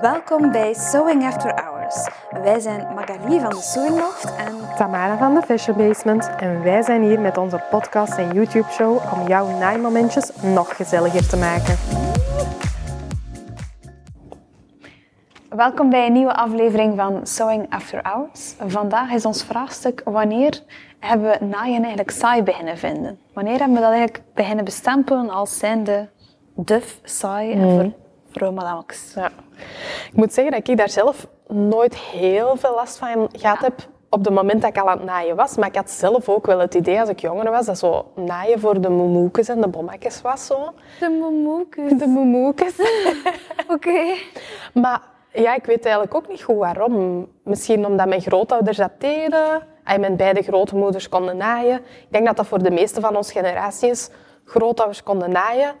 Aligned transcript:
Welkom 0.00 0.52
bij 0.52 0.74
Sewing 0.74 1.24
After 1.24 1.54
Hours. 1.54 2.08
Wij 2.42 2.60
zijn 2.60 2.94
Magali 2.94 3.40
van 3.40 3.50
de 3.50 3.60
Sewing 3.60 3.98
Loft 3.98 4.36
en 4.36 4.74
Tamara 4.76 5.16
van 5.16 5.34
de 5.34 5.42
Fashion 5.42 5.76
Basement 5.76 6.30
en 6.36 6.62
wij 6.62 6.82
zijn 6.82 7.02
hier 7.02 7.20
met 7.20 7.38
onze 7.38 7.62
podcast 7.70 8.18
en 8.18 8.32
YouTube-show 8.32 9.12
om 9.12 9.28
jouw 9.28 9.58
naaimomentjes 9.58 10.30
nog 10.42 10.76
gezelliger 10.76 11.28
te 11.28 11.36
maken. 11.36 11.76
welkom 15.56 15.90
bij 15.90 16.06
een 16.06 16.12
nieuwe 16.12 16.34
aflevering 16.34 16.96
van 16.96 17.26
Sewing 17.26 17.66
After 17.68 18.00
Hours. 18.02 18.54
Vandaag 18.66 19.10
is 19.10 19.24
ons 19.24 19.44
vraagstuk 19.44 20.02
wanneer 20.04 20.62
hebben 21.02 21.30
we 21.30 21.44
naaien 21.44 21.80
eigenlijk 21.80 22.10
saai 22.10 22.42
beginnen 22.42 22.78
vinden? 22.78 23.18
Wanneer 23.32 23.58
hebben 23.58 23.76
we 23.76 23.82
dat 23.82 23.92
eigenlijk 23.92 24.22
beginnen 24.34 24.64
bestempelen 24.64 25.30
als 25.30 25.58
zijnde 25.58 26.08
duf, 26.54 27.00
saai 27.02 27.52
en 27.52 27.94
vrouwmadameks? 28.30 29.14
Ja. 29.14 29.30
Ik 30.10 30.16
moet 30.16 30.32
zeggen 30.32 30.52
dat 30.52 30.68
ik 30.68 30.76
daar 30.76 30.88
zelf 30.88 31.26
nooit 31.48 31.96
heel 31.96 32.56
veel 32.56 32.74
last 32.74 32.98
van 32.98 33.28
gehad 33.32 33.58
heb 33.58 33.88
op 34.08 34.24
het 34.24 34.34
moment 34.34 34.62
dat 34.62 34.70
ik 34.70 34.82
al 34.82 34.88
aan 34.90 34.96
het 34.96 35.06
naaien 35.06 35.36
was. 35.36 35.56
Maar 35.56 35.68
ik 35.68 35.74
had 35.74 35.90
zelf 35.90 36.28
ook 36.28 36.46
wel 36.46 36.58
het 36.58 36.74
idee 36.74 37.00
als 37.00 37.08
ik 37.08 37.20
jonger 37.20 37.50
was 37.50 37.66
dat 37.66 37.78
zo 37.78 38.12
naaien 38.14 38.60
voor 38.60 38.80
de 38.80 38.88
moemoekes 38.88 39.48
en 39.48 39.60
de 39.60 39.68
bommakjes 39.68 40.20
was 40.20 40.46
zo. 40.46 40.72
De 41.00 41.16
moemoekes. 41.20 41.98
De 41.98 42.06
moemoekes. 42.06 42.74
Oké. 43.74 44.14
Maar 44.74 45.00
ja, 45.32 45.54
ik 45.54 45.64
weet 45.64 45.84
eigenlijk 45.84 46.14
ook 46.14 46.28
niet 46.28 46.42
goed 46.42 46.56
waarom. 46.56 47.26
Misschien 47.44 47.86
omdat 47.86 48.08
mijn 48.08 48.20
grootouders 48.20 48.76
dat 48.76 48.90
deden. 48.98 49.62
En 49.84 50.00
mijn 50.00 50.16
beide 50.16 50.42
grootmoeders 50.42 51.08
konden 51.08 51.36
naaien. 51.36 51.76
Ik 51.78 52.06
denk 52.08 52.26
dat 52.26 52.36
dat 52.36 52.46
voor 52.46 52.62
de 52.62 52.70
meeste 52.70 53.00
van 53.00 53.16
onze 53.16 53.32
generatie 53.32 53.90
is. 53.90 54.08
Grootouders 54.44 55.02
konden 55.02 55.30
naaien. 55.30 55.72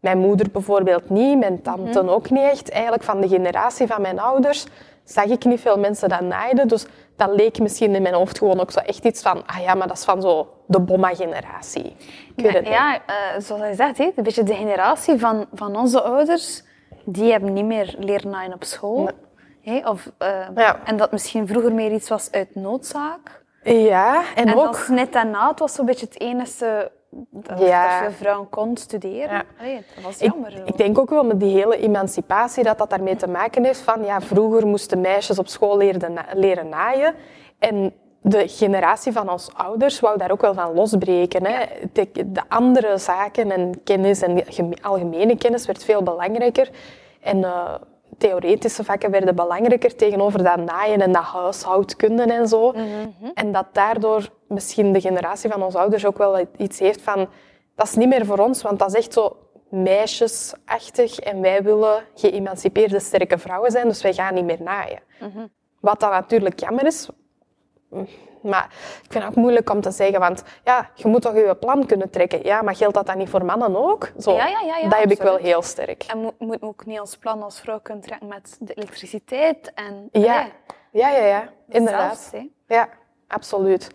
Mijn 0.00 0.18
moeder 0.18 0.50
bijvoorbeeld 0.50 1.10
niet, 1.10 1.38
mijn 1.38 1.62
tante 1.62 2.02
Mhm. 2.02 2.08
ook 2.12 2.30
niet 2.30 2.42
echt. 2.42 2.70
Eigenlijk 2.70 3.02
van 3.02 3.20
de 3.20 3.28
generatie 3.28 3.86
van 3.86 4.02
mijn 4.02 4.18
ouders 4.18 4.66
zag 5.04 5.24
ik 5.24 5.44
niet 5.44 5.60
veel 5.60 5.78
mensen 5.78 6.08
dat 6.08 6.20
naaiden. 6.20 6.68
Dus 6.68 6.86
dat 7.16 7.34
leek 7.34 7.58
misschien 7.58 7.94
in 7.94 8.02
mijn 8.02 8.14
hoofd 8.14 8.38
gewoon 8.38 8.60
ook 8.60 8.70
zo 8.70 8.78
echt 8.80 9.04
iets 9.04 9.22
van... 9.22 9.46
Ah 9.46 9.58
ja, 9.62 9.74
maar 9.74 9.88
dat 9.88 9.96
is 9.96 10.04
van 10.04 10.22
zo 10.22 10.48
de 10.66 10.80
bomma-generatie. 10.80 11.96
Ik 12.36 12.44
weet 12.44 12.52
het 12.52 12.62
niet. 12.64 12.72
Ja, 12.72 12.94
eh, 12.94 13.14
zoals 13.38 13.62
hij 13.62 13.74
zegt, 13.74 13.98
een 13.98 14.12
beetje 14.24 14.42
de 14.42 14.54
generatie 14.54 15.18
van, 15.18 15.46
van 15.54 15.76
onze 15.76 16.02
ouders, 16.02 16.62
die 17.06 17.30
hebben 17.30 17.52
niet 17.52 17.64
meer 17.64 17.94
leren 17.98 18.30
naaien 18.30 18.54
op 18.54 18.64
school. 18.64 19.08
Hè, 19.60 19.88
of, 19.88 20.10
eh, 20.18 20.46
Ja. 20.54 20.80
En 20.84 20.96
dat 20.96 21.12
misschien 21.12 21.46
vroeger 21.46 21.72
meer 21.72 21.92
iets 21.92 22.08
was 22.08 22.30
uit 22.30 22.54
noodzaak. 22.54 23.44
Ja, 23.62 24.22
en, 24.34 24.46
En 24.46 24.56
ook... 24.56 24.88
net 24.88 25.12
daarna, 25.12 25.48
het 25.48 25.58
was 25.58 25.74
zo'n 25.74 25.86
beetje 25.86 26.06
het 26.06 26.20
enige 26.20 26.90
dat, 27.30 27.58
Ja. 27.58 27.88
dat 27.88 27.98
veel 28.08 28.16
vrouwen 28.18 28.48
kon 28.48 28.76
studeren. 28.76 29.30
Ja. 29.36 29.42
Allee, 29.60 29.82
dat 29.94 30.04
was 30.04 30.18
jammer. 30.18 30.62
ik 30.64 30.76
denk 30.76 30.98
ook 30.98 31.10
wel 31.10 31.24
met 31.24 31.40
die 31.40 31.56
hele 31.56 31.76
emancipatie 31.78 32.64
dat 32.64 32.78
dat 32.78 32.90
daarmee 32.90 33.16
te 33.16 33.28
maken 33.28 33.64
heeft 33.64 33.80
van 33.80 34.04
ja, 34.04 34.20
vroeger 34.20 34.66
moesten 34.66 35.00
meisjes 35.00 35.38
op 35.38 35.48
school 35.48 35.76
leren, 35.76 36.14
leren 36.34 36.68
naaien 36.68 37.14
en 37.58 37.94
de 38.28 38.48
generatie 38.48 39.12
van 39.12 39.30
ons 39.30 39.48
ouders 39.54 40.00
wou 40.00 40.18
daar 40.18 40.30
ook 40.30 40.40
wel 40.40 40.54
van 40.54 40.74
losbreken. 40.74 41.46
Hè. 41.46 41.64
De, 41.92 42.08
de 42.12 42.42
andere 42.48 42.98
zaken 42.98 43.50
en 43.50 43.82
kennis 43.84 44.22
en 44.22 44.42
geme- 44.46 44.76
algemene 44.82 45.36
kennis 45.36 45.66
werd 45.66 45.84
veel 45.84 46.02
belangrijker 46.02 46.70
en 47.20 47.44
eh, 47.44 47.74
theoretische 48.18 48.84
vakken 48.84 49.10
werden 49.10 49.34
belangrijker 49.34 49.96
tegenover 49.96 50.42
dat 50.42 50.56
naaien 50.56 51.00
en 51.00 51.12
dat 51.12 51.22
huishoudkunde 51.22 52.22
en 52.22 52.48
zo. 52.48 52.72
En 53.34 53.52
dat 53.52 53.66
daardoor 53.72 54.28
misschien 54.48 54.92
de 54.92 55.00
generatie 55.00 55.50
van 55.50 55.62
onze 55.62 55.78
ouders 55.78 56.06
ook 56.06 56.18
wel 56.18 56.46
iets 56.56 56.78
heeft 56.78 57.02
van 57.02 57.28
dat 57.74 57.86
is 57.86 57.94
niet 57.94 58.08
meer 58.08 58.26
voor 58.26 58.38
ons, 58.38 58.62
want 58.62 58.78
dat 58.78 58.88
is 58.88 58.94
echt 58.94 59.12
zo 59.12 59.36
meisjesachtig 59.70 61.18
en 61.18 61.40
wij 61.40 61.62
willen 61.62 62.02
geëmancipeerde 62.14 63.00
sterke 63.00 63.38
vrouwen 63.38 63.70
zijn, 63.70 63.88
dus 63.88 64.02
wij 64.02 64.12
gaan 64.14 64.34
niet 64.34 64.44
meer 64.44 64.62
naaien. 64.62 65.00
Wat 65.80 66.00
dan 66.00 66.10
natuurlijk 66.10 66.60
jammer 66.60 66.86
is, 66.86 67.08
maar 68.40 68.66
ik 69.02 69.12
vind 69.12 69.24
het 69.24 69.32
ook 69.32 69.38
moeilijk 69.38 69.70
om 69.70 69.80
te 69.80 69.90
zeggen, 69.90 70.20
want 70.20 70.42
ja, 70.64 70.90
je 70.94 71.08
moet 71.08 71.22
toch 71.22 71.34
je 71.34 71.56
plan 71.60 71.86
kunnen 71.86 72.10
trekken. 72.10 72.44
Ja, 72.44 72.62
maar 72.62 72.76
geldt 72.76 72.94
dat 72.94 73.06
dan 73.06 73.18
niet 73.18 73.28
voor 73.28 73.44
mannen 73.44 73.76
ook? 73.76 74.12
Zo, 74.18 74.32
Ja, 74.32 74.46
ja, 74.46 74.60
ja, 74.60 74.76
ja, 74.76 74.88
dat 74.88 74.98
heb 74.98 75.10
ik 75.10 75.22
wel 75.22 75.36
heel 75.36 75.62
sterk. 75.62 76.02
En 76.02 76.18
moet, 76.18 76.38
moet 76.38 76.62
ook 76.62 76.86
niet 76.86 77.00
ons 77.00 77.16
plan 77.16 77.42
als 77.42 77.60
vrouw 77.60 77.80
kunnen 77.80 78.04
trekken 78.04 78.28
met 78.28 78.56
de 78.60 78.74
elektriciteit. 78.74 79.72
En, 79.74 80.08
Ja, 80.12 80.46
ja, 80.90 81.10
ja, 81.10 81.26
ja 81.26 81.48
inderdaad. 81.68 82.28
zelfs. 82.30 82.46
Ja, 82.66 82.88
absoluut. 83.28 83.90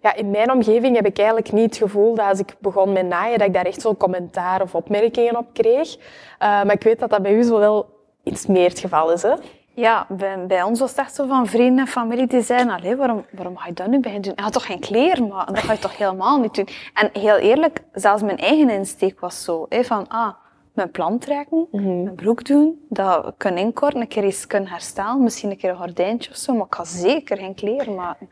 Ja, 0.00 0.14
in 0.14 0.30
mijn 0.30 0.52
omgeving 0.52 0.96
heb 0.96 1.06
ik 1.06 1.16
eigenlijk 1.18 1.52
niet 1.52 1.64
het 1.64 1.76
gevoel 1.76 2.14
dat 2.14 2.28
als 2.28 2.38
ik 2.38 2.56
begon 2.58 2.92
met 2.92 3.06
naaien, 3.06 3.38
dat 3.38 3.46
ik 3.46 3.54
daar 3.54 3.64
echt 3.64 3.80
zo'n 3.80 3.96
commentaar 3.96 4.62
of 4.62 4.74
opmerkingen 4.74 5.36
op 5.36 5.46
kreeg. 5.52 5.96
Eh, 5.96 5.98
maar 6.38 6.72
ik 6.72 6.82
weet 6.82 6.98
dat 6.98 7.10
dat 7.10 7.22
bij 7.22 7.32
u 7.34 7.42
zo 7.42 7.58
wel 7.58 7.86
iets 8.22 8.46
meer 8.46 8.68
het 8.68 8.78
geval 8.78 9.12
is. 9.12 9.22
Hè? 9.22 9.34
Ja, 9.74 10.06
bij, 10.08 10.46
bij 10.46 10.62
ons 10.62 10.80
was 10.80 10.90
het 10.90 10.98
echt 10.98 11.14
zo 11.14 11.26
van 11.26 11.46
vrienden 11.46 11.78
en 11.78 11.90
familie 11.90 12.26
die 12.26 12.40
zeiden, 12.40 12.72
Allee, 12.72 12.96
waarom, 12.96 13.24
waarom 13.30 13.56
ga 13.56 13.66
je 13.66 13.72
dat 13.72 13.86
nu 13.86 14.00
beginnen 14.00 14.22
doen? 14.22 14.32
Je 14.36 14.42
had 14.42 14.52
toch 14.52 14.66
geen 14.66 14.80
kleren, 14.80 15.28
maar 15.28 15.46
dat 15.46 15.58
ga 15.58 15.72
je 15.72 15.78
toch 15.78 15.96
helemaal 15.96 16.38
niet 16.38 16.54
doen? 16.54 16.68
En 16.94 17.10
heel 17.12 17.36
eerlijk, 17.36 17.82
zelfs 17.92 18.22
mijn 18.22 18.38
eigen 18.38 18.70
insteek 18.70 19.20
was 19.20 19.44
zo, 19.44 19.66
hè, 19.68 19.84
van 19.84 20.08
ah, 20.08 20.34
mijn 20.72 20.90
plan 20.90 21.18
trekken, 21.18 21.68
mijn 21.70 22.14
broek 22.14 22.44
doen, 22.44 22.86
dat 22.88 23.34
kunnen 23.36 23.60
inkorten, 23.60 24.00
een 24.00 24.08
keer 24.08 24.24
eens 24.24 24.46
kunnen 24.46 24.68
herstellen, 24.68 25.22
misschien 25.22 25.50
een 25.50 25.56
keer 25.56 25.70
een 25.70 25.76
gordijntje 25.76 26.30
of 26.30 26.36
zo, 26.36 26.52
maar 26.54 26.66
ik 26.66 26.74
ga 26.74 26.84
zeker 26.84 27.36
geen 27.36 27.54
kleren 27.54 27.94
maken. 27.94 28.30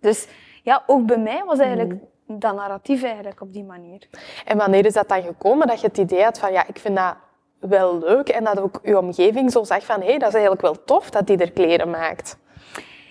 Dus 0.00 0.28
ja, 0.62 0.82
ook 0.86 1.06
bij 1.06 1.18
mij 1.18 1.42
was 1.46 1.58
eigenlijk 1.58 1.94
dat 2.26 2.54
narratief 2.54 3.02
eigenlijk 3.02 3.40
op 3.40 3.52
die 3.52 3.64
manier. 3.64 4.08
En 4.44 4.56
wanneer 4.56 4.86
is 4.86 4.92
dat 4.92 5.08
dan 5.08 5.22
gekomen 5.22 5.66
dat 5.66 5.80
je 5.80 5.86
het 5.86 5.98
idee 5.98 6.22
had 6.22 6.38
van, 6.38 6.52
ja, 6.52 6.66
ik 6.66 6.78
vind 6.78 6.96
dat 6.96 7.16
wel 7.60 7.98
leuk 7.98 8.28
en 8.28 8.44
dat 8.44 8.60
ook 8.60 8.80
je 8.82 8.98
omgeving 8.98 9.52
zo 9.52 9.64
zegt 9.64 9.84
van, 9.84 10.00
hé, 10.00 10.06
hey, 10.06 10.18
dat 10.18 10.28
is 10.28 10.34
eigenlijk 10.34 10.62
wel 10.62 10.84
tof 10.84 11.10
dat 11.10 11.26
die 11.26 11.36
er 11.36 11.52
kleren 11.52 11.90
maakt. 11.90 12.38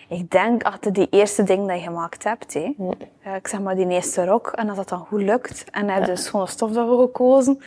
Ik 0.09 0.31
denk 0.31 0.63
achter 0.63 0.93
die 0.93 1.07
eerste 1.09 1.43
ding 1.43 1.67
dat 1.67 1.77
je 1.77 1.83
gemaakt 1.83 2.23
hebt, 2.23 2.53
hè. 2.53 2.73
Eh, 3.21 3.35
ik 3.35 3.47
zeg 3.47 3.59
maar 3.59 3.75
die 3.75 3.87
eerste 3.87 4.25
rok, 4.25 4.47
en 4.47 4.67
als 4.69 4.77
dat 4.77 4.89
dan 4.89 4.99
goed 4.99 5.21
lukt, 5.21 5.65
en 5.71 5.89
heb 5.89 5.99
je 5.99 6.11
dus 6.11 6.29
gewoon 6.29 6.41
een 6.45 6.51
stof 6.51 6.71
daarvoor 6.71 6.99
gekozen, 6.99 7.61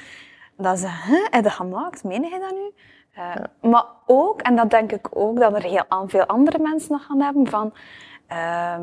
dan 0.56 0.76
zeg 0.76 0.90
je, 1.06 1.10
hè, 1.12 1.16
heb 1.22 1.34
je 1.34 1.42
dat 1.42 1.52
gemaakt? 1.52 2.04
Meen 2.04 2.22
je 2.22 2.38
dat 2.40 2.50
nu? 2.52 2.72
Eh, 3.14 3.70
Maar 3.70 3.84
ook, 4.06 4.40
en 4.40 4.56
dat 4.56 4.70
denk 4.70 4.92
ik 4.92 5.08
ook, 5.10 5.40
dat 5.40 5.54
er 5.54 5.62
heel 5.62 5.84
veel 6.06 6.24
andere 6.26 6.58
mensen 6.58 6.92
nog 6.92 7.04
gaan 7.04 7.20
hebben, 7.20 7.46
van 7.46 7.72
ehm, 8.26 8.82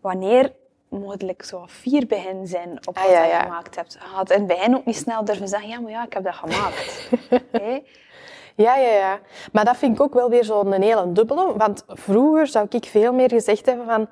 wanneer 0.00 0.52
mogelijk 1.00 1.42
zo 1.44 1.64
vier 1.66 2.06
begin 2.06 2.46
zijn 2.46 2.70
op 2.70 2.84
wat 2.84 3.04
Ah, 3.04 3.10
ja, 3.10 3.24
je 3.24 3.32
gemaakt 3.42 3.76
hebt. 3.76 3.98
Had 3.98 4.30
in 4.30 4.38
het 4.38 4.46
begin 4.46 4.76
ook 4.76 4.84
niet 4.84 4.96
snel 4.96 5.24
durven 5.24 5.48
zeggen, 5.48 5.68
ja, 5.68 5.80
maar 5.80 5.90
ja, 5.90 6.04
ik 6.04 6.12
heb 6.12 6.24
dat 6.24 6.34
gemaakt. 6.34 7.08
Ja, 8.56 8.76
ja, 8.76 8.90
ja. 8.92 9.18
Maar 9.52 9.64
dat 9.64 9.76
vind 9.76 9.94
ik 9.94 10.02
ook 10.02 10.14
wel 10.14 10.30
weer 10.30 10.44
zo'n 10.44 10.72
hele 10.72 11.12
dubbele. 11.12 11.56
Want 11.56 11.84
vroeger 11.88 12.46
zou 12.46 12.66
ik 12.70 12.84
veel 12.84 13.12
meer 13.12 13.28
gezegd 13.28 13.66
hebben 13.66 13.86
van... 13.86 14.08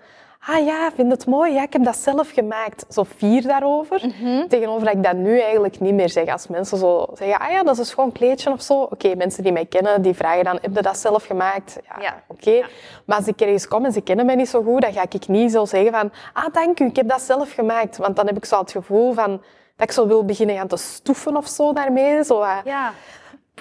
Ah 0.47 0.65
ja, 0.67 0.91
vind 0.95 1.11
het 1.13 1.27
mooi? 1.27 1.53
Ja, 1.53 1.63
ik 1.63 1.73
heb 1.73 1.85
dat 1.85 1.97
zelf 1.97 2.31
gemaakt. 2.31 2.85
Zo 2.89 3.05
fier 3.05 3.43
daarover. 3.43 4.01
Tegenover 4.49 4.85
dat 4.85 4.95
ik 4.95 5.03
dat 5.03 5.15
nu 5.17 5.41
eigenlijk 5.41 5.81
niet 5.81 5.95
meer 5.95 6.09
zeg. 6.09 6.29
Als 6.29 6.47
mensen 6.47 6.79
zo 6.79 7.07
zeggen, 7.15 7.39
ah 7.39 7.51
ja, 7.51 7.63
dat 7.63 7.73
is 7.73 7.79
een 7.79 7.85
schoon 7.85 8.13
kleedje 8.13 8.51
of 8.51 8.63
zo. 8.63 8.81
Oké, 8.83 9.15
mensen 9.15 9.43
die 9.43 9.53
mij 9.53 9.67
kennen, 9.67 10.03
die 10.03 10.15
vragen 10.15 10.45
dan, 10.45 10.59
heb 10.63 10.75
je 10.75 10.83
dat 10.83 10.99
zelf 10.99 11.27
gemaakt? 11.27 11.79
Ja, 11.89 12.03
Ja. 12.03 12.23
oké. 12.27 12.65
Maar 13.05 13.17
als 13.17 13.27
ik 13.27 13.41
ergens 13.41 13.69
kom 13.69 13.85
en 13.85 13.93
ze 13.93 14.01
kennen 14.01 14.27
mij 14.27 14.35
niet 14.35 14.49
zo 14.49 14.63
goed, 14.63 14.81
dan 14.81 14.93
ga 14.93 15.03
ik 15.09 15.29
niet 15.29 15.53
zo 15.53 15.65
zeggen 15.65 15.93
van... 15.93 16.13
Ah, 16.33 16.53
dank 16.53 16.81
u, 16.81 16.85
ik 16.87 16.97
heb 16.97 17.09
dat 17.09 17.21
zelf 17.23 17.53
gemaakt. 17.55 17.97
Want 17.97 18.17
dan 18.17 18.27
heb 18.27 18.37
ik 18.37 18.45
zo 18.45 18.59
het 18.59 18.71
gevoel 18.71 19.13
van... 19.13 19.31
Dat 19.77 19.87
ik 19.89 19.93
zo 19.93 20.07
wil 20.07 20.25
beginnen 20.25 20.57
gaan 20.57 20.67
te 20.69 20.77
stoeven 20.77 21.37
of 21.37 21.47
zo 21.47 21.73
daarmee. 21.73 22.25
Zo, 22.25 22.39
wat- 22.39 22.49
Ja. 22.65 22.93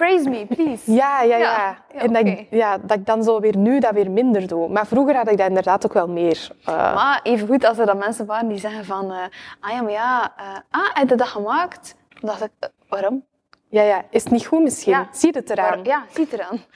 Praise 0.01 0.29
me, 0.29 0.45
please. 0.45 0.91
ja, 0.93 1.21
ja, 1.21 1.37
ja. 1.37 1.37
Ja, 1.37 1.77
ja, 1.93 1.99
en 2.01 2.13
dat, 2.13 2.25
ik, 2.25 2.47
ja, 2.49 2.77
dat 2.77 2.97
ik 2.97 3.05
dan 3.05 3.23
zo 3.23 3.39
weer 3.39 3.57
nu 3.57 3.79
dat 3.79 3.93
weer 3.93 4.11
minder 4.11 4.47
doe. 4.47 4.69
Maar 4.69 4.87
vroeger 4.87 5.15
had 5.15 5.29
ik 5.31 5.37
dat 5.37 5.47
inderdaad 5.47 5.85
ook 5.85 5.93
wel 5.93 6.07
meer. 6.07 6.49
eh, 6.65 6.95
Maar 6.95 7.19
even 7.23 7.47
goed 7.47 7.63
als 7.65 7.77
er 7.77 7.85
dan 7.85 7.97
mensen 7.97 8.25
waren 8.25 8.47
die 8.47 8.57
zeggen 8.57 8.85
van... 8.85 9.11
eh, 9.11 9.17
ah 9.59 9.71
ja, 9.71 9.81
maar 9.81 9.91
ja... 9.91 10.33
eh, 10.37 10.45
ah, 10.69 10.89
heb 10.95 11.09
je 11.09 11.15
dat 11.15 11.27
gemaakt? 11.27 11.95
Dan 12.09 12.29
dacht 12.29 12.41
ik, 12.43 12.69
waarom? 12.89 13.25
ja, 13.69 13.81
ja. 13.81 14.03
Is 14.09 14.23
het 14.23 14.31
niet 14.31 14.45
goed 14.45 14.61
misschien? 14.61 14.93
Ja. 14.93 15.07
Zie 15.11 15.33
je 15.33 15.39
het 15.39 15.49
eraan? 15.49 15.83
Ja, 15.83 16.03
ziet 16.13 16.33
eraan. 16.33 16.59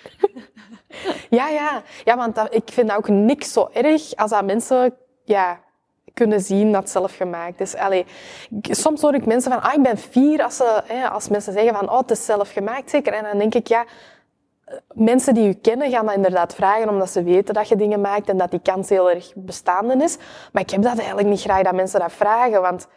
Ja, 1.30 1.48
ja. 1.50 1.82
ja 2.04 2.18
want 2.18 2.36
dat, 2.36 2.54
ik 2.56 2.70
vind 2.72 2.88
dat 2.88 2.98
ook 2.98 3.08
niks 3.08 3.54
zo 3.54 3.70
erg 3.74 4.16
als 4.16 4.32
dat 4.32 4.46
mensen 4.46 4.96
ja, 5.24 5.60
kunnen 6.16 6.42
zien 6.42 6.72
dat 6.72 6.82
het 6.82 6.92
zelf 6.92 7.16
gemaakt 7.16 7.60
is. 7.62 7.76
Allee, 7.76 8.06
soms 8.62 9.02
hoor 9.02 9.14
ik 9.14 9.26
mensen 9.26 9.52
van, 9.52 9.62
ah, 9.62 9.74
ik 9.74 9.84
ben 9.84 9.98
fier 9.98 10.44
als, 10.44 10.56
ze, 10.56 10.82
hè, 10.86 11.08
als 11.10 11.28
mensen 11.30 11.54
zeggen 11.54 11.76
van, 11.76 11.90
oh, 11.90 11.98
het 11.98 12.12
is 12.12 12.26
zelf 12.26 12.52
gemaakt 12.52 12.90
zeker. 12.90 13.14
En 13.14 13.24
dan 13.24 13.38
denk 13.38 13.56
ik, 13.56 13.68
ja, 13.68 13.86
eh, 14.66 14.76
mensen 14.94 15.34
die 15.34 15.48
u 15.50 15.54
kennen 15.54 15.90
gaan 15.92 16.06
dat 16.06 16.16
inderdaad 16.16 16.56
vragen 16.56 16.90
omdat 16.90 17.10
ze 17.10 17.24
weten 17.24 17.54
dat 17.54 17.68
je 17.68 17.76
dingen 17.76 18.02
maakt 18.02 18.30
en 18.30 18.38
dat 18.38 18.52
die 18.52 18.60
kans 18.62 18.90
heel 18.90 19.10
erg 19.10 19.32
bestaande 19.36 20.04
is. 20.04 20.18
Maar 20.52 20.62
ik 20.62 20.70
heb 20.70 20.82
dat 20.82 20.98
eigenlijk 20.98 21.28
niet 21.28 21.42
graag 21.42 21.64
dat 21.64 21.74
mensen 21.74 22.00
dat 22.00 22.12
vragen, 22.12 22.62
want 22.62 22.88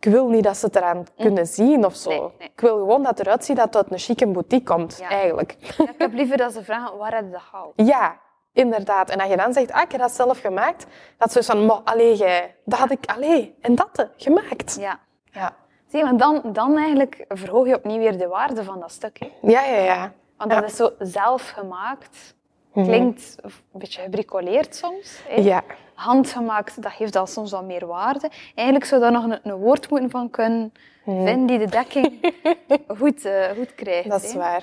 ik 0.00 0.10
wil 0.12 0.28
niet 0.28 0.44
dat 0.44 0.56
ze 0.56 0.66
het 0.66 0.76
eraan 0.76 1.04
kunnen 1.16 1.46
zien 1.46 1.84
of 1.84 1.94
zo. 1.94 2.08
Nee, 2.10 2.20
nee. 2.20 2.48
Ik 2.54 2.60
wil 2.60 2.76
gewoon 2.78 3.02
dat 3.02 3.18
het 3.18 3.26
eruit 3.26 3.44
ziet 3.44 3.56
dat 3.56 3.64
het 3.64 3.76
uit 3.76 3.90
een 3.92 3.98
chique 3.98 4.26
boutique 4.26 4.74
komt, 4.74 4.96
Ja. 5.00 5.08
eigenlijk. 5.08 5.56
Ja, 5.60 5.84
ik 5.84 5.94
heb 5.98 6.12
liever 6.12 6.36
dat 6.36 6.52
ze 6.52 6.64
vragen, 6.64 6.98
waar 6.98 7.14
heb 7.14 7.24
je 7.24 7.30
dat 7.30 7.40
gehaald? 7.40 7.72
Ja, 7.94 8.16
inderdaad. 8.58 9.10
En 9.10 9.20
als 9.20 9.30
je 9.30 9.36
dan 9.36 9.52
zegt, 9.52 9.72
ah, 9.72 9.82
ik 9.82 9.92
heb 9.92 10.00
dat 10.00 10.12
zelf 10.12 10.40
gemaakt, 10.40 10.86
dat 11.18 11.36
is 11.36 11.46
zo 11.46 11.52
van, 11.52 11.66
maar 11.66 11.80
allee, 11.84 12.16
jij, 12.16 12.54
dat 12.64 12.78
had 12.78 12.90
ik, 12.90 13.06
allee, 13.06 13.54
en 13.60 13.74
dat 13.74 13.90
eh, 13.92 14.06
gemaakt. 14.16 14.76
Ja. 14.80 14.98
Ja. 15.32 15.54
Zie, 15.90 16.04
maar 16.04 16.16
dan, 16.16 16.40
dan 16.44 16.76
eigenlijk 16.76 17.24
verhoog 17.28 17.66
je 17.66 17.76
opnieuw 17.76 17.98
weer 17.98 18.18
de 18.18 18.26
waarde 18.26 18.64
van 18.64 18.80
dat 18.80 18.92
stuk. 18.92 19.18
Hè. 19.18 19.30
Ja, 19.42 19.64
ja, 19.64 19.82
ja. 19.82 20.12
Want 20.36 20.50
dat 20.50 20.64
is 20.64 20.76
zo 20.76 20.90
zelfgemaakt. 20.98 22.36
Klinkt 22.72 23.36
een 23.42 23.50
beetje 23.72 24.02
gebricoleerd 24.02 24.76
soms. 24.76 25.20
Hè. 25.28 25.40
Ja. 25.40 25.62
Handgemaakt, 25.94 26.82
dat 26.82 26.92
geeft 26.92 27.16
al 27.16 27.26
soms 27.26 27.50
wat 27.50 27.64
meer 27.64 27.86
waarde. 27.86 28.30
Eigenlijk 28.54 28.88
zou 28.88 29.00
daar 29.00 29.12
nog 29.12 29.24
een, 29.24 29.38
een 29.42 29.54
woord 29.54 29.90
moeten 29.90 30.10
van 30.10 30.30
kunnen 30.30 30.72
vinden 31.04 31.46
die 31.46 31.58
de 31.58 31.66
dekking 31.66 32.34
goed, 32.98 33.24
eh, 33.24 33.50
goed 33.56 33.74
krijgt. 33.74 34.08
Dat 34.08 34.22
is 34.22 34.32
hè. 34.32 34.38
waar. 34.38 34.62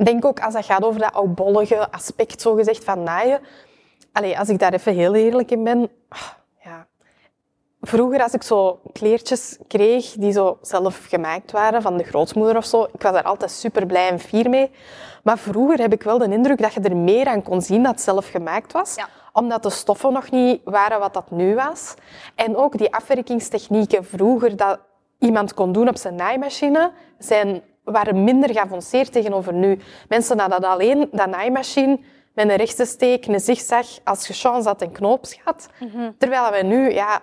Ik 0.00 0.06
denk 0.06 0.24
ook 0.24 0.40
als 0.40 0.54
het 0.54 0.64
gaat 0.64 0.82
over 0.82 1.00
dat 1.00 1.12
oudbollige 1.12 1.90
aspect 1.90 2.40
zo 2.40 2.54
gezegd 2.54 2.84
van 2.84 3.02
naaien. 3.02 3.40
Allee, 4.12 4.38
als 4.38 4.48
ik 4.48 4.58
daar 4.58 4.72
even 4.72 4.94
heel 4.94 5.14
eerlijk 5.14 5.50
in 5.50 5.64
ben. 5.64 5.90
ah, 6.08 6.28
Ja. 6.64 6.86
Vroeger 7.80 8.22
als 8.22 8.32
ik 8.32 8.42
zo 8.42 8.80
kleertjes 8.92 9.58
kreeg 9.68 10.12
die 10.12 10.32
zo 10.32 10.58
zelf 10.62 11.06
gemaakt 11.08 11.50
waren 11.52 11.82
van 11.82 11.96
de 11.96 12.04
grootmoeder 12.04 12.56
of 12.56 12.64
zo, 12.64 12.82
ik 12.92 13.02
was 13.02 13.12
daar 13.12 13.22
altijd 13.22 13.50
super 13.50 13.86
blij 13.86 14.08
en 14.08 14.18
fier 14.20 14.48
mee. 14.48 14.70
Maar 15.22 15.38
vroeger 15.38 15.78
heb 15.78 15.92
ik 15.92 16.02
wel 16.02 16.18
de 16.18 16.32
indruk 16.32 16.58
dat 16.62 16.74
je 16.74 16.80
er 16.80 16.96
meer 16.96 17.26
aan 17.26 17.42
kon 17.42 17.62
zien 17.62 17.82
dat 17.82 17.92
het 17.92 18.00
zelf 18.00 18.30
gemaakt 18.30 18.72
was. 18.72 18.94
Ja. 18.94 19.08
Omdat 19.32 19.62
de 19.62 19.70
stoffen 19.70 20.12
nog 20.12 20.30
niet 20.30 20.60
waren 20.64 21.00
wat 21.00 21.14
dat 21.14 21.30
nu 21.30 21.54
was. 21.54 21.94
En 22.34 22.56
ook 22.56 22.78
die 22.78 22.94
afwerkingstechnieken 22.94 24.04
vroeger 24.04 24.56
dat 24.56 24.78
iemand 25.18 25.54
kon 25.54 25.72
doen 25.72 25.88
op 25.88 25.96
zijn 25.96 26.14
naaimachine, 26.14 26.92
zijn, 27.18 27.62
waren 27.84 28.24
minder 28.24 28.50
geavanceerd 28.52 29.12
tegenover 29.12 29.52
nu. 29.52 29.78
Mensen 30.08 30.38
hadden 30.40 30.64
alleen 30.64 31.08
dat 31.12 31.26
naaimachine 31.26 31.98
met 32.34 32.48
een 32.50 32.56
rechte 32.56 32.84
steek, 32.84 33.26
een 33.26 33.40
zigzag, 33.40 33.86
als 34.04 34.26
je 34.26 34.32
chance 34.32 34.68
had, 34.68 34.82
een 34.82 34.92
knoopsgat. 34.92 35.68
Terwijl 36.18 36.50
wij 36.50 36.62
nu, 36.62 36.90
ja, 36.92 37.20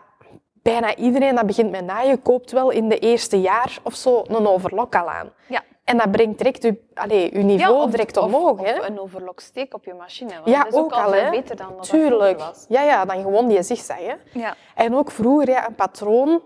bijna 0.53 0.95
iedereen 0.95 1.35
dat 1.35 1.45
begint 1.45 1.71
met 1.71 1.85
naaien, 1.85 2.21
koopt 2.21 2.51
wel 2.51 2.69
in 2.69 2.89
de 2.89 2.99
eerste 2.99 3.41
jaar 3.41 3.77
of 3.83 3.95
zo 3.95 4.23
een 4.27 4.47
overlock 4.47 4.95
al 4.95 5.09
aan. 5.09 5.29
Ja. 5.47 5.61
En 5.83 5.97
dat 5.97 6.11
brengt 6.11 6.37
direct 6.37 6.63
je, 6.63 6.75
allee, 6.93 7.37
je 7.37 7.43
niveau 7.43 7.81
of- 7.83 7.89
direct 7.91 8.17
of- 8.17 8.23
omhoog. 8.25 8.59
Of, 8.59 8.65
hè? 8.65 8.83
een 8.87 8.99
overloksteek 8.99 9.73
op 9.73 9.83
je 9.85 9.93
machine. 9.93 10.33
Want 10.33 10.47
Ja, 10.47 10.63
dat 10.63 10.73
is 10.73 10.79
ook, 10.79 10.85
ook 10.85 10.91
al 10.91 11.11
veel 11.11 11.29
beter 11.29 11.55
dan 11.55 11.73
dat 11.75 11.89
Tuurlijk. 11.89 12.39
was. 12.39 12.65
Ja, 12.69 12.81
ja, 12.81 13.05
dan 13.05 13.21
gewoon 13.21 13.47
die 13.47 13.63
zigzag. 13.63 13.97
Hè? 13.97 14.13
Ja. 14.39 14.55
En 14.75 14.95
ook 14.95 15.11
vroeger, 15.11 15.49
ja, 15.49 15.67
een 15.67 15.75
patroon 15.75 16.41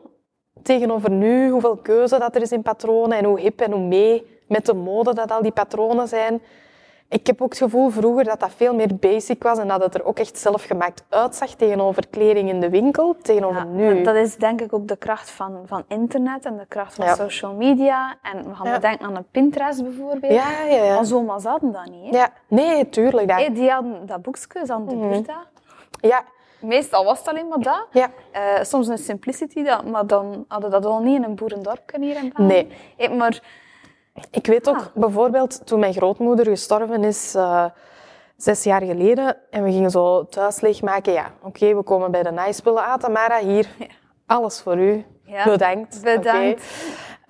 tegenover 0.63 1.11
nu, 1.11 1.49
hoeveel 1.49 1.75
keuze 1.77 2.19
dat 2.19 2.35
er 2.35 2.41
is 2.41 2.51
in 2.51 2.61
patronen 2.61 3.17
en 3.17 3.25
hoe 3.25 3.39
hip 3.39 3.61
en 3.61 3.71
hoe 3.71 3.81
mee 3.87 4.39
met 4.47 4.65
de 4.65 4.73
mode 4.73 5.13
dat 5.13 5.31
al 5.31 5.41
die 5.41 5.51
patronen 5.51 6.07
zijn. 6.07 6.41
Ik 7.09 7.27
heb 7.27 7.41
ook 7.41 7.49
het 7.49 7.57
gevoel 7.57 7.89
vroeger 7.89 8.23
dat 8.23 8.39
dat 8.39 8.51
veel 8.55 8.75
meer 8.75 8.95
basic 8.95 9.43
was 9.43 9.57
en 9.57 9.67
dat 9.67 9.83
het 9.83 9.95
er 9.95 10.05
ook 10.05 10.19
echt 10.19 10.37
zelfgemaakt 10.37 11.03
uitzag 11.09 11.49
tegenover 11.49 12.07
kleding 12.09 12.49
in 12.49 12.59
de 12.59 12.69
winkel, 12.69 13.15
tegenover 13.21 13.57
Ja, 13.57 13.63
nu. 13.63 14.03
Dat 14.03 14.15
is 14.15 14.35
denk 14.35 14.61
ik 14.61 14.73
ook 14.73 14.87
de 14.87 14.95
kracht 14.95 15.29
van, 15.29 15.57
van 15.65 15.83
internet 15.87 16.45
en 16.45 16.57
de 16.57 16.65
kracht 16.67 16.93
van 16.95 17.05
Ja. 17.05 17.15
social 17.15 17.53
media. 17.53 18.15
En 18.21 18.37
we 18.49 18.55
gaan 18.55 18.65
Ja. 18.65 18.71
maar 18.71 18.81
denken 18.81 19.05
aan 19.05 19.15
een 19.15 19.25
Pinterest 19.31 19.83
bijvoorbeeld. 19.83 20.33
Ja, 20.33 20.61
ja, 20.69 20.83
ja. 20.83 20.97
Onze 20.97 21.15
oma's 21.15 21.43
hadden 21.43 21.71
dat 21.71 21.85
niet. 21.89 22.11
Hè? 22.11 22.17
ja. 22.17 22.29
Nee, 22.47 22.89
tuurlijk. 22.89 23.27
Dat. 23.27 23.55
Die 23.55 23.69
hadden 23.69 24.05
dat 24.05 24.21
boekje 24.21 24.63
aan 24.67 24.85
de 24.87 24.95
buurta. 24.95 25.43
Ja, 26.01 26.23
Meestal 26.61 27.03
was 27.05 27.19
het 27.19 27.27
alleen 27.27 27.47
maar 27.47 27.59
dat. 27.59 27.87
ja. 27.91 28.11
Eh, 28.31 28.41
soms 28.63 28.87
een 28.87 28.97
simplicity, 28.97 29.63
dat, 29.63 29.85
maar 29.85 30.07
dan 30.07 30.45
hadden 30.47 30.71
dat 30.71 30.85
al 30.85 30.99
niet 30.99 31.15
in 31.15 31.23
een 31.23 31.35
boerendorp 31.35 31.91
hier 31.99 32.15
in 32.23 32.33
België. 32.35 32.53
Nee. 32.53 32.67
Hé, 32.97 33.15
maar 33.15 33.39
Ik 34.31 34.45
weet 34.47 34.69
ook 34.69 34.75
Ah. 34.75 34.85
bijvoorbeeld 34.95 35.65
toen 35.67 35.79
mijn 35.79 35.93
grootmoeder 35.93 36.45
gestorven 36.45 37.03
is, 37.03 37.35
eh, 37.35 37.65
zes 38.37 38.63
jaar 38.63 38.81
geleden, 38.81 39.37
en 39.49 39.63
we 39.63 39.71
gingen 39.71 39.89
zo 39.91 40.25
thuis 40.25 40.61
leegmaken. 40.61 41.13
Ja, 41.13 41.31
oké, 41.41 41.75
we 41.75 41.83
komen 41.83 42.11
bij 42.11 42.23
de 42.23 42.31
naaispullen. 42.31 42.83
Ah, 42.85 42.93
Tamara, 42.97 43.39
hier, 43.39 43.67
alles 44.25 44.61
voor 44.61 44.77
u. 44.77 45.05
Ja, 45.25 45.43
Bedankt. 45.43 46.01
bedankt. 46.03 46.63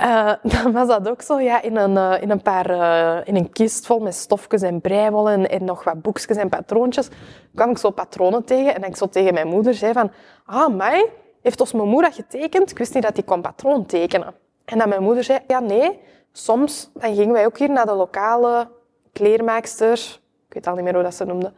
Eh, 0.01 0.33
dan 0.63 0.71
was 0.71 0.87
dat 0.87 1.09
ook 1.09 1.21
zo, 1.21 1.39
ja, 1.39 1.61
in 1.61 1.75
een, 1.75 1.97
eh, 1.97 2.21
in 2.21 2.29
een 2.29 2.41
paar, 2.41 2.69
eh, 2.69 3.27
in 3.27 3.35
een 3.35 3.49
kist 3.49 3.85
vol 3.85 3.99
met 3.99 4.15
stofjes 4.15 4.61
en 4.61 4.81
breiwol 4.81 5.29
en, 5.29 5.49
en 5.49 5.63
nog 5.65 5.83
wat 5.83 6.01
boekjes 6.01 6.37
en 6.37 6.49
patroontjes, 6.49 7.09
kwam 7.55 7.69
ik 7.69 7.77
zo 7.77 7.89
patronen 7.89 8.43
tegen 8.43 8.75
en 8.75 8.83
ik 8.83 8.95
zo 8.95 9.09
tegen 9.09 9.33
mijn 9.33 9.47
moeder 9.47 9.73
zei 9.73 9.93
van, 9.93 10.11
ah, 10.45 10.75
mij 10.75 11.09
heeft 11.41 11.61
ons 11.61 11.73
mijn 11.73 11.87
moeder 11.87 12.13
getekend? 12.13 12.71
Ik 12.71 12.77
wist 12.77 12.93
niet 12.93 13.03
dat 13.03 13.15
die 13.15 13.23
kon 13.23 13.41
patroon 13.41 13.85
tekenen. 13.85 14.33
En 14.65 14.77
dan 14.77 14.89
mijn 14.89 15.03
moeder 15.03 15.23
zei, 15.23 15.39
ja, 15.47 15.59
nee, 15.59 15.99
soms 16.31 16.89
dan 16.93 17.15
gingen 17.15 17.33
wij 17.33 17.45
ook 17.45 17.57
hier 17.57 17.69
naar 17.69 17.85
de 17.85 17.93
lokale 17.93 18.67
kleermaakster, 19.13 20.19
ik 20.47 20.53
weet 20.53 20.67
al 20.67 20.75
niet 20.75 20.83
meer 20.83 20.93
hoe 20.93 21.03
dat 21.03 21.15
ze 21.15 21.25
noemde, 21.25 21.53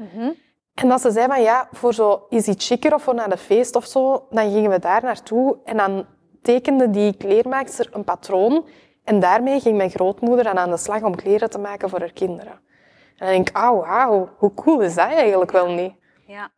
en 0.73 0.89
dat 0.89 1.01
ze 1.01 1.11
zei 1.11 1.27
van 1.27 1.41
ja, 1.41 1.67
voor 1.71 1.93
zo 1.93 2.25
iets 2.29 2.49
chiquer 2.57 2.93
of 2.93 3.03
voor 3.03 3.15
naar 3.15 3.31
een 3.31 3.37
feest 3.37 3.75
of 3.75 3.85
zo, 3.85 4.27
dan 4.29 4.51
gingen 4.51 4.69
we 4.69 4.79
daar 4.79 5.03
naartoe 5.03 5.57
en 5.63 5.77
dan 5.77 6.05
tekende 6.43 6.89
die 6.89 7.17
kleermaakster 7.17 7.87
een 7.91 8.03
patroon 8.03 8.65
en 9.03 9.19
daarmee 9.19 9.59
ging 9.59 9.77
mijn 9.77 9.89
grootmoeder 9.89 10.43
dan 10.43 10.57
aan 10.57 10.69
de 10.69 10.77
slag 10.77 11.01
om 11.01 11.15
kleren 11.15 11.49
te 11.49 11.59
maken 11.59 11.89
voor 11.89 11.99
haar 11.99 12.13
kinderen. 12.13 12.51
En 12.51 13.25
dan 13.25 13.27
denk 13.27 13.49
ik, 13.49 13.57
oh 13.57 13.87
wauw, 13.87 14.29
hoe 14.37 14.53
cool 14.53 14.79
is 14.81 14.95
dat 14.95 15.07
eigenlijk 15.07 15.51
wel 15.51 15.67
niet? 15.71 15.93
Ja, 16.25 16.49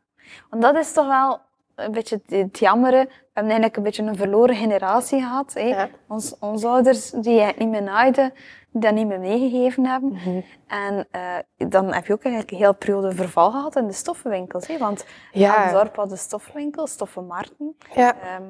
want 0.49 0.61
dat 0.61 0.75
is 0.75 0.91
toch 0.93 1.07
wel 1.07 1.39
een 1.75 1.91
beetje 1.91 2.21
het, 2.25 2.39
het 2.39 2.59
jammere. 2.59 2.97
We 3.05 3.41
hebben 3.41 3.51
eigenlijk 3.51 3.75
een 3.77 3.83
beetje 3.83 4.03
een 4.03 4.15
verloren 4.15 4.55
generatie 4.55 5.19
gehad. 5.21 5.53
Hè? 5.53 5.61
Ja. 5.61 5.89
Ons, 6.07 6.35
onze 6.39 6.67
ouders 6.67 7.09
die 7.09 7.39
eigenlijk 7.39 7.59
niet 7.59 7.69
meer 7.69 7.83
naaiden, 7.83 8.33
die 8.71 8.81
dat 8.81 8.93
niet 8.93 9.07
meer 9.07 9.19
meegegeven 9.19 9.85
hebben. 9.85 10.11
Mhm. 10.11 10.41
En 10.67 11.07
eh, 11.11 11.69
dan 11.69 11.93
heb 11.93 12.05
je 12.05 12.13
ook 12.13 12.23
eigenlijk 12.23 12.51
een 12.51 12.57
hele 12.57 12.73
periode 12.73 13.11
verval 13.11 13.51
gehad 13.51 13.75
in 13.75 13.87
de 13.87 13.93
stoffenwinkels. 13.93 14.67
Hè? 14.67 14.77
Want 14.77 15.05
Ja. 15.31 15.65
ja. 15.65 15.71
dorp 15.71 15.95
hadden 15.95 16.17
stoffenwinkels, 16.17 16.91
stoffenmarkten. 16.91 17.75
Ja, 17.95 18.15
Ehm, 18.21 18.43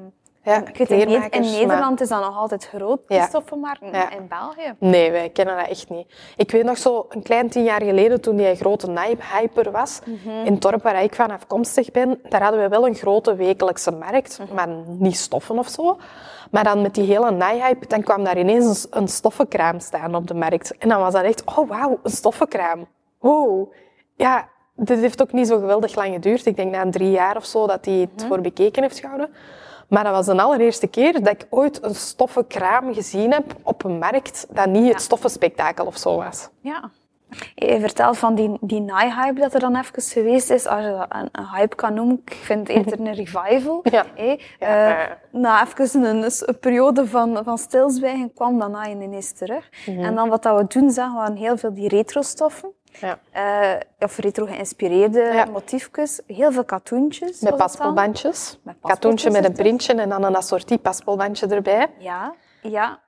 ja 0.46 0.66
ik 0.66 0.76
weet, 0.76 0.90
in, 0.90 1.08
in 1.08 1.18
maar- 1.18 1.40
Nederland 1.40 2.00
is 2.00 2.08
dat 2.08 2.20
nog 2.20 2.36
altijd 2.36 2.66
groot, 2.66 3.00
die 3.06 3.16
Ja. 3.16 3.28
Ja. 3.92 4.10
In 4.10 4.28
België. 4.28 4.74
Nee, 4.78 5.10
wij 5.10 5.28
kennen 5.28 5.56
dat 5.56 5.68
echt 5.68 5.90
niet. 5.90 6.14
Ik 6.36 6.50
weet 6.50 6.64
nog 6.64 6.78
zo 6.78 7.06
een 7.08 7.22
klein 7.22 7.48
tien 7.48 7.64
jaar 7.64 7.82
geleden, 7.82 8.20
toen 8.20 8.36
die 8.36 8.54
grote 8.54 8.86
naai-hyper 8.90 9.70
was, 9.70 10.00
in 10.44 10.52
het 10.52 10.62
dorp 10.62 10.82
waar 10.82 11.02
ik 11.02 11.14
van 11.14 11.30
afkomstig 11.30 11.90
ben, 11.90 12.20
daar 12.28 12.42
hadden 12.42 12.60
we 12.60 12.68
wel 12.68 12.86
een 12.86 12.94
grote 12.94 13.34
wekelijkse 13.34 13.90
markt, 13.90 14.40
maar 14.54 14.68
niet 14.86 15.16
stoffen 15.16 15.58
of 15.58 15.68
zo. 15.68 15.98
Maar 16.50 16.64
dan 16.64 16.82
met 16.82 16.94
die 16.94 17.04
hele 17.04 17.30
naai-hype, 17.30 17.86
dan 17.86 18.02
kwam 18.02 18.24
daar 18.24 18.38
ineens 18.38 18.84
een, 18.90 18.98
een 19.00 19.08
stoffenkraam 19.08 19.80
staan 19.80 20.14
op 20.14 20.26
de 20.26 20.34
markt. 20.34 20.76
En 20.78 20.88
dan 20.88 21.00
was 21.00 21.12
dat 21.12 21.22
echt, 21.22 21.44
oh 21.44 21.68
wauw, 21.68 21.98
een 22.02 22.10
stoffenkraam. 22.10 22.86
Wow. 23.18 23.72
Ja, 24.16 24.48
dit 24.74 24.98
heeft 24.98 25.22
ook 25.22 25.32
niet 25.32 25.46
zo 25.46 25.58
geweldig 25.58 25.94
lang 25.94 26.12
geduurd. 26.12 26.46
Ik 26.46 26.56
denk 26.56 26.70
na 26.72 26.90
drie 26.90 27.10
jaar 27.10 27.36
of 27.36 27.44
zo 27.44 27.66
dat 27.66 27.84
hij 27.84 27.94
het 27.94 28.24
voor 28.28 28.40
bekeken 28.40 28.82
heeft 28.82 28.98
gehouden. 28.98 29.28
Maar 29.88 30.04
dat 30.04 30.12
was 30.12 30.26
de 30.26 30.42
allereerste 30.42 30.86
keer 30.86 31.12
dat 31.12 31.28
ik 31.32 31.46
ooit 31.50 31.82
een 31.84 31.94
stoffen 31.94 32.46
kraam 32.46 32.94
gezien 32.94 33.32
heb 33.32 33.54
op 33.62 33.84
een 33.84 33.98
markt 33.98 34.46
dat 34.50 34.66
niet 34.66 34.92
het 34.92 35.02
stoffenspektakel 35.02 35.86
of 35.86 35.96
zo 35.96 36.16
was. 36.16 36.48
Ja. 36.60 36.90
Je 37.54 37.80
vertelt 37.80 38.18
van 38.18 38.34
die, 38.34 38.56
die 38.60 38.80
naai-hype 38.80 39.40
dat 39.40 39.54
er 39.54 39.60
dan 39.60 39.76
even 39.76 40.02
geweest 40.02 40.50
is. 40.50 40.66
Als 40.66 40.84
je 40.84 40.90
dat 40.90 41.06
een, 41.08 41.28
een 41.32 41.48
hype 41.54 41.74
kan 41.76 41.94
noemen, 41.94 42.22
ik 42.24 42.32
vind 42.42 42.68
het 42.68 42.76
eerder 42.76 43.00
een 43.00 43.14
revival. 43.14 43.80
Ja. 43.82 44.04
Ja, 44.16 44.36
Eh, 44.58 44.68
ja. 44.68 45.18
Na 45.30 45.66
even 45.66 46.04
een, 46.04 46.22
een 46.22 46.58
periode 46.58 47.06
van, 47.06 47.40
van 47.44 47.58
stilzwijgen 47.58 48.32
kwam 48.34 48.58
dat 48.58 48.70
naaien 48.70 49.00
ineens 49.00 49.32
terug. 49.32 49.68
Mhm. 49.86 50.04
En 50.04 50.14
dan 50.14 50.28
wat 50.28 50.42
dat 50.42 50.58
we 50.60 50.78
doen, 50.80 50.90
zagen 50.90 51.32
we 51.34 51.38
heel 51.38 51.56
veel 51.56 51.74
die 51.74 51.88
retro-stoffen. 51.88 52.70
Ja. 53.00 53.18
Eh, 53.30 53.80
of 53.98 54.16
retro-geïnspireerde 54.18 55.20
Ja. 55.20 55.44
motiefjes. 55.44 56.20
Heel 56.26 56.52
veel 56.52 56.64
katoentjes. 56.64 57.40
Met 57.40 57.56
paspelbandjes. 57.56 58.58
Met 58.62 58.76
Katoentje 58.82 59.30
met 59.30 59.44
een 59.44 59.52
printje 59.52 59.94
en 59.94 60.08
dan 60.08 60.24
een 60.24 60.36
assortie 60.36 60.78
paspelbandje 60.78 61.46
erbij. 61.46 61.86
Ja, 61.98 62.34
ja. 62.62 62.98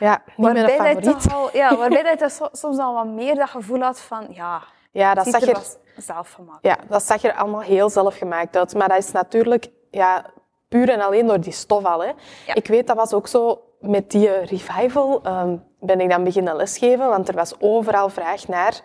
Ja, 0.00 0.22
Waarbij, 0.36 0.94
dat 0.94 1.20
toch 1.22 1.34
al, 1.34 1.48
ja, 1.56 1.76
waarbij 1.76 2.16
dat 2.16 2.50
soms 2.52 2.78
al 2.78 2.94
wat 2.94 3.06
meer 3.06 3.34
dat 3.34 3.48
gevoel 3.48 3.80
had 3.80 4.00
van... 4.00 4.26
Ja, 4.30 4.62
Ja, 4.92 5.14
dat 5.14 5.26
zag 5.26 5.42
er 5.42 5.58
zelf 5.96 6.32
gemaakt. 6.32 6.58
Ja, 6.62 6.76
dat 6.88 7.02
zag 7.02 7.22
er 7.22 7.32
allemaal 7.34 7.60
heel 7.60 7.90
zelfgemaakt 7.90 8.56
uit. 8.56 8.74
Maar 8.74 8.88
dat 8.88 8.98
is 8.98 9.12
natuurlijk 9.12 9.68
ja, 9.90 10.24
puur 10.68 10.88
en 10.90 11.00
alleen 11.00 11.26
door 11.26 11.40
die 11.40 11.52
stof 11.52 11.84
al. 11.84 12.00
Hè. 12.00 12.12
Ja. 12.46 12.54
Ik 12.54 12.66
weet, 12.66 12.86
dat 12.86 12.96
was 12.96 13.12
ook 13.12 13.26
zo 13.26 13.62
met 13.80 14.10
die 14.10 14.28
revival. 14.38 15.20
ehm, 15.22 15.56
ben 15.80 16.00
ik 16.00 16.10
dan 16.10 16.24
beginnen 16.24 16.56
lesgeven, 16.56 17.08
want 17.08 17.28
er 17.28 17.34
was 17.34 17.54
overal 17.60 18.08
vraag 18.08 18.48
naar 18.48 18.80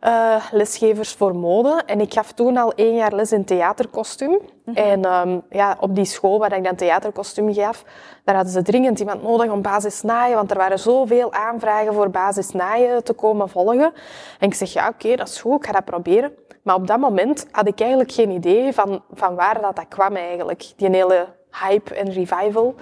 eh, 0.00 0.44
lesgevers 0.50 1.12
voor 1.12 1.36
mode. 1.36 1.82
En 1.86 2.00
ik 2.00 2.12
gaf 2.12 2.32
toen 2.32 2.56
al 2.56 2.72
één 2.74 2.94
jaar 2.94 3.14
les 3.14 3.32
in 3.32 3.44
theaterkostuum. 3.44 4.38
En 4.74 5.04
ehm, 5.04 5.38
ja, 5.50 5.76
op 5.80 5.94
die 5.94 6.04
school 6.04 6.38
waar 6.38 6.56
ik 6.56 6.64
dan 6.64 6.74
theaterkostuum 6.76 7.54
gaf, 7.54 7.84
daar 8.24 8.34
hadden 8.34 8.52
ze 8.52 8.62
dringend 8.62 8.98
iemand 8.98 9.22
nodig 9.22 9.50
om 9.50 9.62
basis 9.62 10.02
naaien, 10.02 10.36
want 10.36 10.50
er 10.50 10.56
waren 10.56 10.78
zoveel 10.78 11.32
aanvragen 11.32 11.94
voor 11.94 12.10
basis 12.10 12.50
naaien 12.50 13.04
te 13.04 13.12
komen 13.12 13.48
volgen. 13.48 13.92
En 14.38 14.48
ik 14.48 14.54
zeg, 14.54 14.72
ja, 14.72 14.88
oké, 14.88 15.16
dat 15.16 15.28
is 15.28 15.40
goed, 15.40 15.56
ik 15.56 15.66
ga 15.66 15.72
dat 15.72 15.84
proberen. 15.84 16.32
Maar 16.62 16.74
op 16.74 16.86
dat 16.86 16.98
moment 16.98 17.46
had 17.50 17.68
ik 17.68 17.80
eigenlijk 17.80 18.12
geen 18.12 18.30
idee 18.30 18.72
van, 18.72 19.02
van 19.12 19.34
waar 19.34 19.60
dat, 19.60 19.76
dat 19.76 19.88
kwam 19.88 20.16
eigenlijk, 20.16 20.72
die 20.76 20.90
hele 20.90 21.26
hype 21.50 21.94
en 21.94 22.12
revival. 22.12 22.74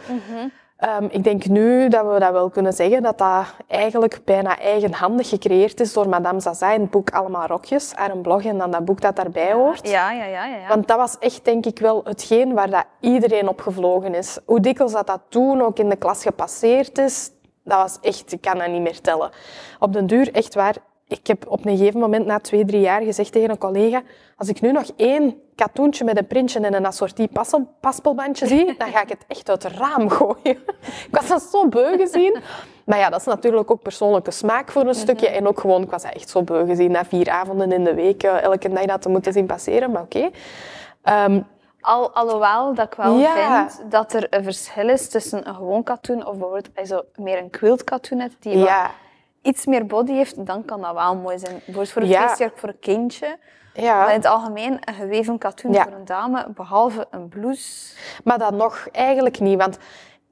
Ehm, 0.78 1.04
ik 1.10 1.24
denk 1.24 1.46
nu 1.46 1.88
dat 1.88 2.12
we 2.12 2.18
dat 2.18 2.32
wel 2.32 2.50
kunnen 2.50 2.72
zeggen, 2.72 3.02
dat 3.02 3.18
dat 3.18 3.46
eigenlijk 3.68 4.20
bijna 4.24 4.58
eigenhandig 4.58 5.28
gecreëerd 5.28 5.80
is 5.80 5.92
door 5.92 6.08
Madame 6.08 6.40
Zaza 6.40 6.72
in 6.72 6.80
het 6.80 6.90
boek 6.90 7.10
Allemaal 7.10 7.46
Rokjes, 7.46 7.92
haar 7.94 8.10
een 8.10 8.22
blog 8.22 8.44
en 8.44 8.58
dan 8.58 8.70
dat 8.70 8.84
boek 8.84 9.00
dat 9.00 9.16
daarbij 9.16 9.52
hoort. 9.52 9.88
Ja, 9.88 10.12
ja, 10.12 10.24
ja. 10.24 10.44
ja, 10.44 10.56
ja. 10.56 10.68
Want 10.68 10.88
dat 10.88 10.96
was 10.96 11.18
echt, 11.18 11.44
denk 11.44 11.66
ik, 11.66 11.78
wel 11.78 12.00
hetgeen 12.04 12.54
waar 12.54 12.70
dat 12.70 12.84
iedereen 13.00 13.48
op 13.48 13.60
gevlogen 13.60 14.14
is. 14.14 14.38
Hoe 14.44 14.60
dikwijls 14.60 14.92
dat 14.92 15.06
dat 15.06 15.20
toen 15.28 15.62
ook 15.62 15.78
in 15.78 15.88
de 15.88 15.96
klas 15.96 16.22
gepasseerd 16.22 16.98
is, 16.98 17.30
dat 17.64 17.78
was 17.78 17.98
echt, 18.00 18.32
ik 18.32 18.40
kan 18.40 18.58
dat 18.58 18.68
niet 18.68 18.82
meer 18.82 19.00
tellen. 19.00 19.30
Op 19.78 19.92
den 19.92 20.06
duur, 20.06 20.32
echt 20.32 20.54
waar, 20.54 20.76
ik 21.08 21.26
heb 21.26 21.44
op 21.48 21.66
een 21.66 21.76
gegeven 21.76 22.00
moment 22.00 22.26
na 22.26 22.38
twee, 22.38 22.64
drie 22.64 22.80
jaar 22.80 23.02
gezegd 23.02 23.32
tegen 23.32 23.50
een 23.50 23.58
collega, 23.58 24.02
als 24.36 24.48
ik 24.48 24.60
nu 24.60 24.72
nog 24.72 24.84
één 24.96 25.40
katoentje 25.54 26.04
met 26.04 26.16
een 26.18 26.26
printje 26.26 26.60
en 26.60 26.74
een 26.74 26.86
assortie 26.86 27.30
paspelbandje 27.80 28.46
zie, 28.46 28.74
dan 28.78 28.88
ga 28.90 29.02
ik 29.02 29.08
het 29.08 29.24
echt 29.26 29.50
uit 29.50 29.62
het 29.62 29.72
raam 29.72 30.10
gooien. 30.10 30.36
ik 31.08 31.08
was 31.10 31.26
dat 31.26 31.42
zo 31.42 31.68
beu 31.68 31.96
gezien. 31.96 32.36
Maar 32.84 32.98
ja, 32.98 33.10
dat 33.10 33.20
is 33.20 33.26
natuurlijk 33.26 33.70
ook 33.70 33.82
persoonlijke 33.82 34.30
smaak 34.30 34.70
voor 34.70 34.86
een 34.86 34.94
stukje. 34.94 35.28
En 35.28 35.46
ook 35.46 35.60
gewoon, 35.60 35.82
ik 35.82 35.90
was 35.90 36.02
echt 36.02 36.28
zo 36.28 36.42
beu 36.42 36.66
gezien 36.66 36.90
na 36.90 37.04
vier 37.04 37.30
avonden 37.30 37.72
in 37.72 37.84
de 37.84 37.94
week, 37.94 38.22
eh, 38.22 38.42
elke 38.42 38.68
dag 38.68 38.84
dat 38.84 39.02
te 39.02 39.08
moeten 39.08 39.32
zien 39.32 39.46
passeren, 39.46 39.90
maar 39.90 40.02
oké. 40.02 40.30
Ehm, 41.02 41.40
Al, 41.80 42.10
alhoewel 42.10 42.74
dat 42.74 42.86
ik 42.86 42.94
wel 42.94 43.18
Ja. 43.18 43.68
vind 43.68 43.90
dat 43.90 44.12
er 44.12 44.26
een 44.30 44.42
verschil 44.44 44.88
is 44.88 45.08
tussen 45.08 45.48
een 45.48 45.54
gewoon 45.54 45.82
katoen 45.82 46.26
of 46.26 46.36
bijvoorbeeld 46.36 46.68
zo 46.84 47.02
meer 47.16 47.38
een 47.38 47.50
quilt 47.50 47.84
katoen 47.84 48.18
hebt 48.18 48.36
die 48.38 48.58
wat 48.58 48.66
ja, 48.68 48.90
iets 49.42 49.66
meer 49.66 49.86
body 49.86 50.12
heeft, 50.12 50.46
dan 50.46 50.64
kan 50.64 50.80
dat 50.80 50.94
wel 50.94 51.16
mooi 51.16 51.38
zijn. 51.38 51.52
Bijvoorbeeld 51.54 51.90
voor 51.90 52.02
een 52.02 52.08
Ja. 52.08 52.26
feestjurk 52.28 52.58
voor 52.58 52.68
een 52.68 52.78
kindje. 52.78 53.26
Maar 53.74 53.84
in 53.84 53.84
ja. 53.84 54.08
het 54.10 54.26
algemeen 54.26 54.78
een 54.84 54.94
geweven 54.94 55.38
katoen 55.38 55.72
Ja. 55.72 55.82
voor 55.82 55.92
een 55.92 56.04
dame, 56.04 56.46
behalve 56.54 57.06
een 57.10 57.28
blouse. 57.28 57.94
Maar 58.24 58.38
dat 58.38 58.52
nog 58.52 58.88
eigenlijk 58.92 59.40
niet, 59.40 59.58
want 59.58 59.78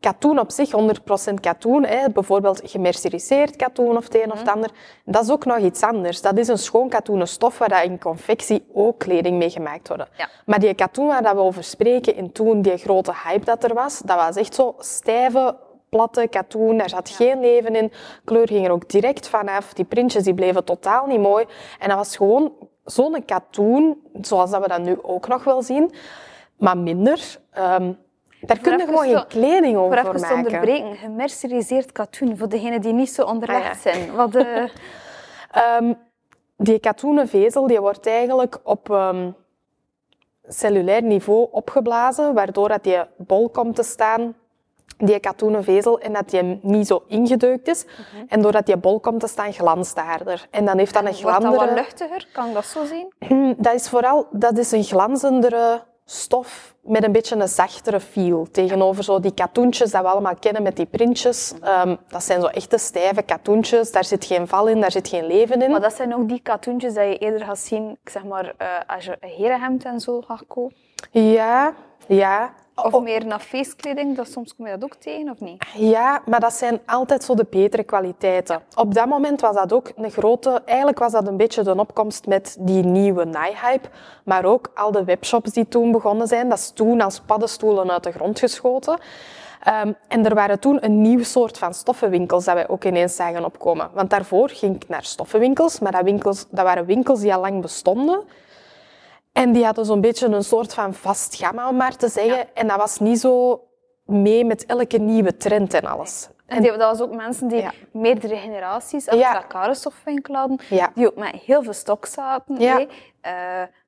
katoen 0.01 0.39
op 0.39 0.51
zich, 0.51 0.71
100% 0.73 1.41
katoen, 1.41 1.85
hè, 1.85 2.11
bijvoorbeeld 2.11 2.61
gemerceriseerd 2.65 3.57
katoen 3.57 3.97
of 3.97 4.05
het 4.05 4.15
een 4.15 4.33
of 4.33 4.39
het 4.39 4.49
ander, 4.49 4.71
dat 5.05 5.23
is 5.25 5.31
ook 5.31 5.45
nog 5.45 5.59
iets 5.59 5.83
anders. 5.83 6.21
Dat 6.21 6.39
is 6.39 6.49
een 6.49 6.59
schoon 6.59 6.89
katoenen 6.89 7.29
stof 7.29 7.59
waar 7.59 7.69
dat 7.69 7.83
in 7.83 7.99
confectie 7.99 8.67
ook 8.75 8.99
kleding 8.99 9.39
mee 9.39 9.51
gemaakt 9.51 9.89
wordt. 9.89 10.05
Ja. 10.17 10.29
Maar 10.47 10.59
die 10.59 10.75
katoen 10.75 11.07
waar 11.07 11.23
dat 11.23 11.35
we 11.35 11.41
over 11.41 11.65
spreken, 11.65 12.17
in 12.17 12.33
toen 12.33 12.63
die 12.63 12.77
grote 12.77 13.13
hype 13.25 13.45
dat 13.45 13.65
er 13.65 13.75
was, 13.75 13.99
dat 13.99 14.17
was 14.17 14.37
echt 14.37 14.55
zo 14.55 14.75
stijve, 14.79 15.57
platte 15.97 16.27
katoen. 16.31 16.77
Daar 16.79 16.89
zat 16.89 17.09
geen 17.09 17.41
leven 17.41 17.75
in. 17.75 17.93
Kleur 18.25 18.47
ging 18.49 18.65
er 18.67 18.71
ook 18.73 18.89
direct 18.89 19.29
vanaf. 19.29 19.73
Die 19.73 19.85
printjes 19.85 20.25
die 20.25 20.35
bleven 20.35 20.65
totaal 20.65 21.07
niet 21.07 21.21
mooi. 21.21 21.45
En 21.79 21.89
dat 21.89 21.97
was 21.97 22.17
gewoon 22.17 22.53
zo'n 22.85 23.25
katoen, 23.25 24.03
zoals 24.21 24.51
dat 24.51 24.63
we 24.63 24.69
dat 24.69 24.81
nu 24.83 24.99
ook 25.03 25.29
nog 25.29 25.45
wel 25.45 25.63
zien, 25.63 25.93
maar 26.59 26.79
minder. 26.79 27.39
Ehm, 27.51 27.93
daar 28.41 28.59
kun 28.59 28.73
je 28.73 28.83
even 28.83 28.95
gewoon 28.99 29.17
geen 29.17 29.27
kleding 29.27 29.75
Voor 29.77 29.85
over 29.85 29.99
even 29.99 30.21
maken. 30.21 30.37
onderbreken, 30.37 30.97
gemerceriseerd 30.97 31.93
katoen, 31.93 32.37
voor 32.37 32.49
degenen 32.49 32.81
die 32.81 32.93
niet 32.93 33.11
zo 33.11 33.23
onderlegd 33.23 33.59
Ah, 33.61 33.67
ja. 33.85 33.93
zijn. 33.93 34.15
Wat 34.15 34.33
de... 34.33 34.69
Ehm, 35.51 35.93
die 36.57 36.79
katoenen 36.79 37.29
vezel 37.29 37.67
die 37.67 37.81
wordt 37.81 38.07
eigenlijk 38.07 38.59
op 38.63 38.91
ehm, 38.91 39.31
cellulair 40.49 41.03
niveau 41.03 41.49
opgeblazen, 41.51 42.35
waardoor 42.35 42.69
dat 42.69 42.85
die 42.85 42.99
bol 43.17 43.49
komt 43.49 43.75
te 43.77 43.83
staan, 43.83 44.35
die 44.99 45.19
katoenen 45.21 45.65
vezel, 45.65 46.01
en 46.01 46.13
dat 46.13 46.31
die 46.31 46.59
niet 46.63 46.87
zo 46.87 47.03
ingedeukt 47.07 47.69
is. 47.69 47.85
En 48.29 48.43
doordat 48.43 48.67
die 48.67 48.77
bol 48.77 49.01
komt 49.01 49.21
te 49.21 49.27
staan, 49.27 49.53
glanst 49.53 49.95
dat 49.97 50.05
harder. 50.05 50.47
En 50.51 50.65
dan 50.65 50.79
heeft 50.79 50.95
dat 50.95 51.03
een 51.05 51.09
Wordt 51.13 51.25
dat 51.25 51.35
glandere... 51.37 51.67
wat 51.67 51.75
luchtiger? 51.75 52.29
Kan 52.33 52.53
dat 52.53 52.65
zo 52.65 52.85
zien? 52.85 53.13
Hmm, 53.27 53.55
Dat 53.59 53.75
is 53.75 53.89
vooral 53.89 54.27
dat 54.31 54.59
is 54.59 54.73
een 54.73 54.85
glanzendere 54.85 55.83
stof 56.09 56.75
met 56.83 57.05
een 57.05 57.13
beetje 57.13 57.37
een 57.37 57.49
zachtere 57.49 58.01
feel. 58.01 58.47
Tegenover 58.51 59.05
zo 59.05 59.21
die 59.21 59.35
katoentjes 59.35 59.91
dat 59.91 60.03
we 60.03 60.09
allemaal 60.09 60.37
kennen 60.41 60.63
met 60.63 60.77
die 60.77 60.87
printjes. 60.87 61.55
Ehm, 61.63 61.97
dat 62.09 62.23
zijn 62.25 62.41
zo 62.41 62.47
echte 62.47 62.79
stijve 62.79 63.23
katoentjes. 63.23 63.93
Daar 63.93 64.05
zit 64.05 64.25
geen 64.25 64.49
val 64.49 64.67
in, 64.67 64.81
daar 64.81 64.91
zit 64.91 65.09
geen 65.09 65.27
leven 65.27 65.63
in. 65.63 65.71
Maar 65.71 65.81
dat 65.81 65.95
zijn 65.95 66.15
ook 66.15 66.29
die 66.29 66.41
katoentjes 66.43 66.95
dat 66.95 67.05
je 67.05 67.19
eerder 67.19 67.41
gaat 67.47 67.59
zien, 67.59 67.99
ik 68.05 68.11
zeg 68.11 68.25
maar, 68.25 68.55
eh, 68.57 68.67
als 68.87 69.05
je 69.05 69.17
een 69.21 69.29
herenhemd 69.29 69.85
en 69.85 70.01
zo 70.01 70.21
gaat 70.23 70.43
kopen. 70.47 70.77
Ja, 71.11 71.73
ja. 72.07 72.53
Of 72.85 72.95
Oh, 72.95 73.03
meer 73.03 73.27
naar 73.27 73.41
feestkleding, 73.41 74.17
dat 74.17 74.29
soms 74.31 74.55
kom 74.57 74.67
je 74.67 74.73
dat 74.73 74.85
ook 74.85 74.95
tegen, 74.95 75.31
of 75.31 75.41
niet? 75.41 75.65
ja, 75.75 76.23
maar 76.27 76.41
dat 76.41 76.53
zijn 76.53 76.81
altijd 76.87 77.25
zo 77.25 77.35
de 77.35 77.47
betere 77.51 77.85
kwaliteiten. 77.85 78.63
Op 78.75 78.95
dat 78.95 79.07
moment 79.07 79.41
was 79.41 79.55
dat 79.55 79.73
ook 79.73 79.93
een 79.97 80.11
grote... 80.11 80.63
Eigenlijk 80.65 80.99
was 80.99 81.13
dat 81.13 81.27
een 81.27 81.37
beetje 81.37 81.63
de 81.63 81.79
opkomst 81.79 82.27
met 82.27 82.57
die 82.61 82.83
nieuwe 82.85 83.25
naaihype. 83.25 83.89
Maar 84.25 84.45
ook 84.45 84.71
al 84.75 84.91
de 84.93 85.05
webshops 85.05 85.53
die 85.53 85.69
toen 85.69 85.93
begonnen 85.93 86.27
zijn. 86.27 86.49
Dat 86.49 86.59
is 86.59 86.71
toen 86.71 87.01
als 87.01 87.21
paddenstoelen 87.21 87.91
uit 87.91 88.03
de 88.05 88.13
grond 88.13 88.39
geschoten. 88.39 88.99
Ehm, 89.63 89.93
en 90.09 90.25
er 90.25 90.35
waren 90.35 90.61
toen 90.61 90.85
een 90.85 91.01
nieuw 91.01 91.23
soort 91.23 91.59
van 91.59 91.75
stoffenwinkels 91.75 92.45
dat 92.45 92.55
wij 92.55 92.69
ook 92.69 92.85
ineens 92.85 93.17
zagen 93.17 93.45
opkomen. 93.45 93.91
Want 93.95 94.11
daarvoor 94.11 94.49
ging 94.49 94.75
ik 94.75 94.89
naar 94.89 95.05
stoffenwinkels, 95.05 95.79
maar 95.79 95.93
dat, 95.93 96.03
winkels, 96.03 96.47
dat 96.51 96.65
waren 96.65 96.87
winkels 96.87 97.21
die 97.21 97.35
al 97.35 97.41
lang 97.41 97.61
bestonden. 97.63 98.21
En 99.37 99.53
die 99.53 99.65
hadden 99.65 99.85
zo'n 99.85 100.01
beetje 100.01 100.27
een 100.27 100.45
soort 100.45 100.75
van 100.75 100.95
vast 100.95 101.37
gamma, 101.37 101.69
om 101.69 101.77
maar 101.77 101.97
te 101.97 102.09
zeggen. 102.09 102.55
En 102.55 102.67
dat 102.69 102.77
was 102.77 102.99
niet 102.99 103.21
zo 103.21 103.61
mee 104.05 104.45
met 104.45 104.67
elke 104.67 104.99
nieuwe 104.99 105.37
trend 105.37 105.75
en 105.75 105.85
alles. 105.85 106.29
En 106.47 106.63
die, 106.63 106.71
dat 106.71 106.99
was 106.99 107.01
ook 107.01 107.15
mensen 107.15 107.49
die 107.49 107.61
Ja. 107.61 107.73
meerdere 107.93 108.37
generaties 108.37 109.05
achter 109.07 109.19
Ja. 109.19 109.35
elkaar 109.43 109.75
stofwinkel 109.77 110.35
hadden, 110.35 110.59
Ja. 110.69 110.91
die 110.95 111.07
ook 111.07 111.17
met 111.17 111.35
heel 111.35 111.63
veel 111.63 111.73
stok 111.73 112.07
zaten. 112.07 112.61
Ja. 112.61 112.87
Eh, 113.21 113.33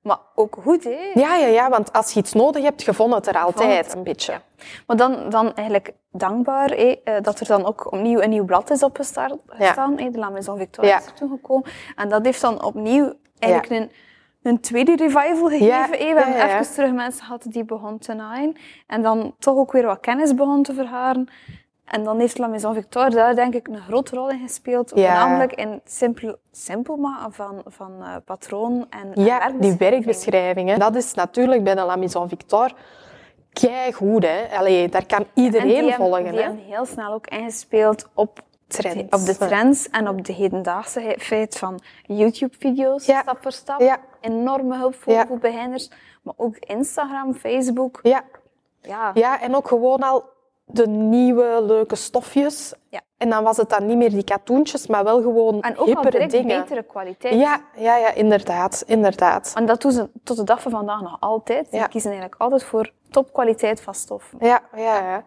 maar 0.02 0.18
ook 0.34 0.56
goed, 0.62 0.84
hè? 0.84 1.10
Ja, 1.14 1.36
ja, 1.36 1.46
ja, 1.46 1.68
want 1.70 1.92
als 1.92 2.12
je 2.12 2.20
iets 2.20 2.32
nodig 2.32 2.62
hebt, 2.62 2.82
je 2.82 2.94
vond 2.94 3.14
het 3.14 3.26
er 3.26 3.38
altijd 3.38 3.86
het. 3.86 3.94
een 3.94 4.02
beetje. 4.02 4.40
Maar 4.86 4.96
dan, 4.96 5.30
dan 5.30 5.54
eigenlijk 5.54 5.92
dankbaar 6.12 6.70
eh, 6.70 6.96
dat 7.22 7.40
er 7.40 7.46
dan 7.46 7.66
ook 7.66 7.92
opnieuw 7.92 8.20
een 8.20 8.30
nieuw 8.30 8.44
blad 8.44 8.70
is 8.70 8.82
opgestaan. 8.82 9.38
De 9.96 10.10
La 10.18 10.30
Maison 10.30 10.58
Victoire 10.58 10.96
is 10.96 11.06
er 11.06 11.12
toen 11.12 11.28
gekomen. 11.30 11.70
En 11.96 12.08
dat 12.08 12.24
heeft 12.24 12.40
dan 12.40 12.64
opnieuw 12.64 13.12
eigenlijk 13.38 13.72
een, 13.82 13.90
een 14.42 14.60
tweede 14.60 14.96
revival 14.96 15.48
gegeven. 15.48 15.66
Ja, 15.66 15.82
hè. 15.90 15.90
We 15.90 16.04
hebben 16.04 16.36
ja, 16.36 16.58
even 16.60 16.72
terug 16.74 16.92
mensen 16.92 17.24
gehad 17.24 17.44
die 17.48 17.64
begonnen 17.64 18.00
te 18.00 18.14
naaien. 18.14 18.56
En 18.86 19.02
dan 19.02 19.34
toch 19.38 19.56
ook 19.56 19.72
weer 19.72 19.86
wat 19.86 20.00
kennis 20.00 20.34
begonnen 20.34 20.62
te 20.62 20.74
verharen. 20.74 21.28
En 21.84 22.04
dan 22.04 22.18
heeft 22.18 22.38
La 22.38 22.46
Maison 22.46 22.74
Victoire 22.74 23.10
daar 23.10 23.34
denk 23.34 23.54
ik 23.54 23.68
een 23.68 23.80
grote 23.80 24.14
rol 24.14 24.30
in 24.30 24.40
gespeeld. 24.40 24.94
Namelijk 24.94 25.52
in 25.52 25.80
simpel, 25.84 26.36
simpel 26.52 26.96
maken 26.96 27.32
van, 27.32 27.62
van 27.66 27.92
eh, 28.02 28.16
patroon 28.24 28.86
en 28.90 29.14
en 29.14 29.24
Ja, 29.24 29.38
die 29.38 29.46
werkbeschrijving. 29.48 29.78
werkbeschrijvingen. 29.78 30.78
Dat 30.78 30.94
is 30.94 31.14
natuurlijk 31.14 31.64
bij 31.64 31.74
de 31.74 31.82
La 31.82 31.96
Maison 31.96 32.28
Victoire 32.28 32.74
goed, 33.92 34.24
hè. 34.26 34.56
Allee, 34.58 34.88
daar 34.88 35.06
kan 35.06 35.26
iedereen 35.34 35.76
en 35.76 35.84
die 35.84 35.94
volgen, 35.94 36.14
Hebben, 36.14 36.32
die 36.32 36.40
hè. 36.40 36.46
hebben 36.46 36.64
heel 36.66 36.84
snel 36.86 37.12
ook 37.12 37.26
ingespeeld 37.26 38.08
op 38.14 38.40
Trends. 38.68 39.02
op 39.20 39.26
de 39.26 39.36
trends 39.36 39.88
en 39.90 40.08
op 40.08 40.24
de 40.24 40.32
hedendaagse 40.32 41.16
feit 41.18 41.58
van 41.58 41.80
YouTube-video's, 42.06 43.06
Ja. 43.06 43.20
stap 43.22 43.38
voor 43.42 43.52
stap. 43.52 43.80
Ja. 43.80 44.00
Enorme 44.20 44.76
hulp 44.76 44.94
voor, 44.94 45.12
Ja. 45.12 45.26
voor 45.26 45.38
beginners. 45.38 45.90
Maar 46.22 46.34
ook 46.36 46.56
Instagram, 46.58 47.34
Facebook. 47.34 48.00
Ja. 48.02 48.22
Ja. 48.82 49.10
ja, 49.14 49.40
en 49.40 49.56
ook 49.56 49.68
gewoon 49.68 50.00
al 50.02 50.24
de 50.70 50.86
nieuwe 50.86 51.62
leuke 51.66 51.96
stofjes. 51.96 52.74
Ja. 52.88 53.00
En 53.16 53.30
dan 53.30 53.44
was 53.44 53.56
het 53.56 53.68
dan 53.70 53.86
niet 53.86 53.96
meer 53.96 54.10
die 54.10 54.24
katoentjes, 54.24 54.86
maar 54.86 55.04
wel 55.04 55.22
gewoon 55.22 55.60
En 55.62 55.72
ook 55.72 55.78
al 55.78 55.84
hippere 55.86 56.10
direct 56.10 56.30
dingen. 56.30 56.60
betere 56.60 56.82
kwaliteit. 56.82 57.34
Ja, 57.34 57.60
ja, 57.76 57.96
ja, 57.96 58.12
inderdaad, 58.14 58.82
inderdaad. 58.86 59.52
En 59.56 59.66
dat 59.66 59.80
doen 59.82 59.92
ze 59.92 60.10
tot 60.24 60.36
de 60.36 60.44
dag 60.44 60.62
van 60.62 60.70
vandaag 60.72 61.00
nog 61.00 61.16
altijd. 61.20 61.68
Ze 61.70 61.76
Ja. 61.76 61.86
kiezen 61.86 62.10
eigenlijk 62.10 62.40
altijd 62.40 62.62
voor 62.64 62.90
topkwaliteit 63.10 63.80
van 63.80 63.94
stof. 63.94 64.32
Ja, 64.38 64.60
ja, 64.76 64.98
ja. 65.10 65.24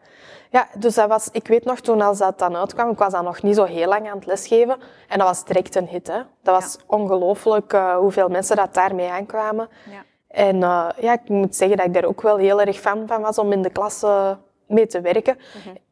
Ja, 0.49 0.67
dus 0.77 0.95
dat 0.95 1.07
was, 1.09 1.29
ik 1.31 1.47
weet 1.47 1.65
nog 1.65 1.79
toen 1.79 2.01
als 2.01 2.17
dat 2.17 2.39
dan 2.39 2.55
uitkwam, 2.55 2.89
ik 2.89 2.97
was 2.97 3.11
dan 3.11 3.23
nog 3.23 3.41
niet 3.41 3.55
zo 3.55 3.63
heel 3.63 3.87
lang 3.87 4.09
aan 4.09 4.17
het 4.17 4.25
lesgeven. 4.25 4.77
En 5.07 5.17
dat 5.17 5.27
was 5.27 5.45
direct 5.45 5.75
een 5.75 5.87
hit. 5.87 6.07
Hè. 6.07 6.21
Dat 6.43 6.61
was 6.61 6.77
ongelooflijk 6.87 7.73
eh, 7.73 7.95
hoeveel 7.95 8.27
mensen 8.29 8.55
dat 8.55 8.73
daarmee 8.73 9.09
aankwamen. 9.09 9.69
Ja. 9.89 10.03
En 10.27 10.63
eh, 10.63 10.87
ja, 10.99 11.13
ik 11.13 11.29
moet 11.29 11.55
zeggen 11.55 11.77
dat 11.77 11.85
ik 11.85 11.93
daar 11.93 12.03
ook 12.05 12.21
wel 12.21 12.37
heel 12.37 12.61
erg 12.61 12.79
fan 12.79 13.07
van 13.07 13.21
was 13.21 13.37
om 13.37 13.51
in 13.51 13.61
de 13.61 13.69
klas 13.69 14.03
eh, 14.03 14.31
mee 14.71 14.87
te 14.87 15.01
werken. 15.01 15.37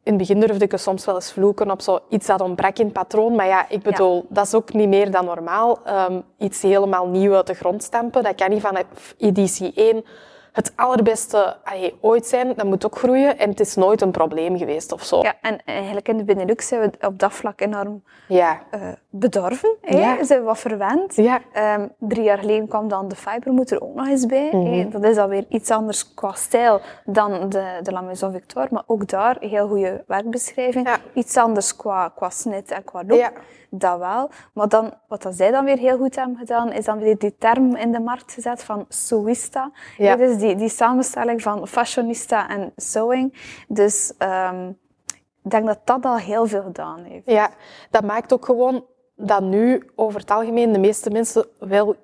In 0.03 0.15
het 0.15 0.17
begin 0.17 0.39
durfde 0.39 0.65
ik 0.65 0.77
soms 0.77 1.05
wel 1.05 1.15
eens 1.15 1.31
vloeken 1.31 1.71
op 1.71 1.81
zo 1.81 1.99
iets 2.09 2.27
dat 2.27 2.41
ontbrak 2.41 2.77
in 2.77 2.85
het 2.85 2.93
patroon. 2.93 3.35
Maar 3.35 3.47
ja, 3.47 3.69
ik 3.69 3.81
bedoel, 3.81 4.25
dat 4.29 4.45
is 4.45 4.53
ook 4.53 4.73
niet 4.73 4.87
meer 4.87 5.11
dan 5.11 5.25
normaal. 5.25 5.79
Ehm, 5.85 6.21
iets 6.37 6.61
helemaal 6.61 7.07
nieuw 7.07 7.35
uit 7.35 7.47
de 7.47 7.53
grond 7.53 7.83
stampen, 7.83 8.23
dat 8.23 8.35
kan 8.35 8.49
niet 8.49 8.61
van 8.61 8.77
editie 9.17 9.71
1 9.75 10.03
het 10.59 10.71
allerbeste 10.75 11.57
allee, 11.63 11.97
ooit 12.01 12.25
zijn. 12.25 12.53
Dat 12.55 12.65
moet 12.65 12.85
ook 12.85 12.97
groeien 12.97 13.37
en 13.37 13.49
het 13.49 13.59
is 13.59 13.75
nooit 13.75 14.01
een 14.01 14.11
probleem 14.11 14.57
geweest 14.57 14.91
of 14.91 15.03
zo. 15.03 15.21
Ja, 15.21 15.33
en 15.41 15.61
eigenlijk 15.65 16.07
in 16.07 16.17
de 16.17 16.23
Benelux 16.23 16.67
zijn 16.67 16.81
we 16.81 17.07
op 17.07 17.19
dat 17.19 17.33
vlak 17.33 17.61
enorm 17.61 18.03
Ja. 18.27 18.59
eh, 18.71 18.81
bedorven. 19.09 19.75
Ja. 19.81 20.23
Zijn 20.23 20.39
we 20.39 20.45
wat 20.45 20.59
verwend. 20.59 21.15
Ja. 21.15 21.39
Ehm, 21.53 21.87
drie 21.99 22.23
jaar 22.23 22.37
geleden 22.37 22.67
kwam 22.67 22.87
dan 22.87 23.07
de 23.07 23.15
Fibermoed 23.15 23.71
er 23.71 23.81
ook 23.81 23.95
nog 23.95 24.07
eens 24.07 24.25
bij. 24.25 24.49
Mhm. 24.51 24.89
Dat 24.89 25.03
is 25.03 25.17
alweer 25.17 25.45
iets 25.49 25.71
anders 25.71 26.13
qua 26.13 26.31
stijl 26.31 26.81
dan 27.05 27.49
de, 27.49 27.79
de 27.83 27.91
La 27.91 28.01
Maison 28.01 28.31
Victoire. 28.31 28.67
Maar 28.71 28.83
ook 28.87 29.07
daar 29.07 29.37
heel 29.39 29.67
goede 29.67 30.03
werkbeschrijving. 30.07 30.87
Ja. 30.87 30.97
Iets 31.13 31.37
anders 31.37 31.75
qua, 31.75 32.11
qua 32.15 32.29
snit 32.29 32.71
en 32.71 32.83
qua 32.83 33.03
look. 33.07 33.31
Dat 33.69 33.99
wel. 33.99 34.29
Maar 34.53 34.67
dan, 34.67 34.93
wat 35.07 35.21
dat 35.21 35.35
zij 35.35 35.51
dan 35.51 35.65
weer 35.65 35.77
heel 35.77 35.97
goed 35.97 36.15
hebben 36.15 36.37
gedaan, 36.37 36.71
is 36.71 36.85
dan 36.85 36.99
weer 36.99 37.17
die 37.17 37.35
term 37.37 37.75
in 37.75 37.91
de 37.91 37.99
markt 37.99 38.33
gezet 38.33 38.63
van 38.63 38.85
sewista. 38.89 39.71
Ja. 39.97 40.17
Is 40.17 40.37
die, 40.37 40.55
die 40.55 40.69
samenstelling 40.69 41.41
van 41.41 41.67
fashionista 41.67 42.49
en 42.49 42.73
sewing. 42.75 43.33
Dus... 43.67 44.13
ehm, 44.17 44.71
ik 45.43 45.51
denk 45.51 45.65
dat 45.65 45.79
dat 45.83 46.05
al 46.05 46.17
heel 46.17 46.47
veel 46.47 46.61
gedaan 46.61 47.03
heeft. 47.03 47.29
Ja, 47.29 47.49
dat 47.89 48.03
maakt 48.03 48.33
ook 48.33 48.45
gewoon 48.45 48.85
dat 49.15 49.41
nu 49.41 49.89
over 49.95 50.19
het 50.19 50.31
algemeen 50.31 50.73
de 50.73 50.79
meeste 50.79 51.09
mensen 51.09 51.45
wel 51.59 51.95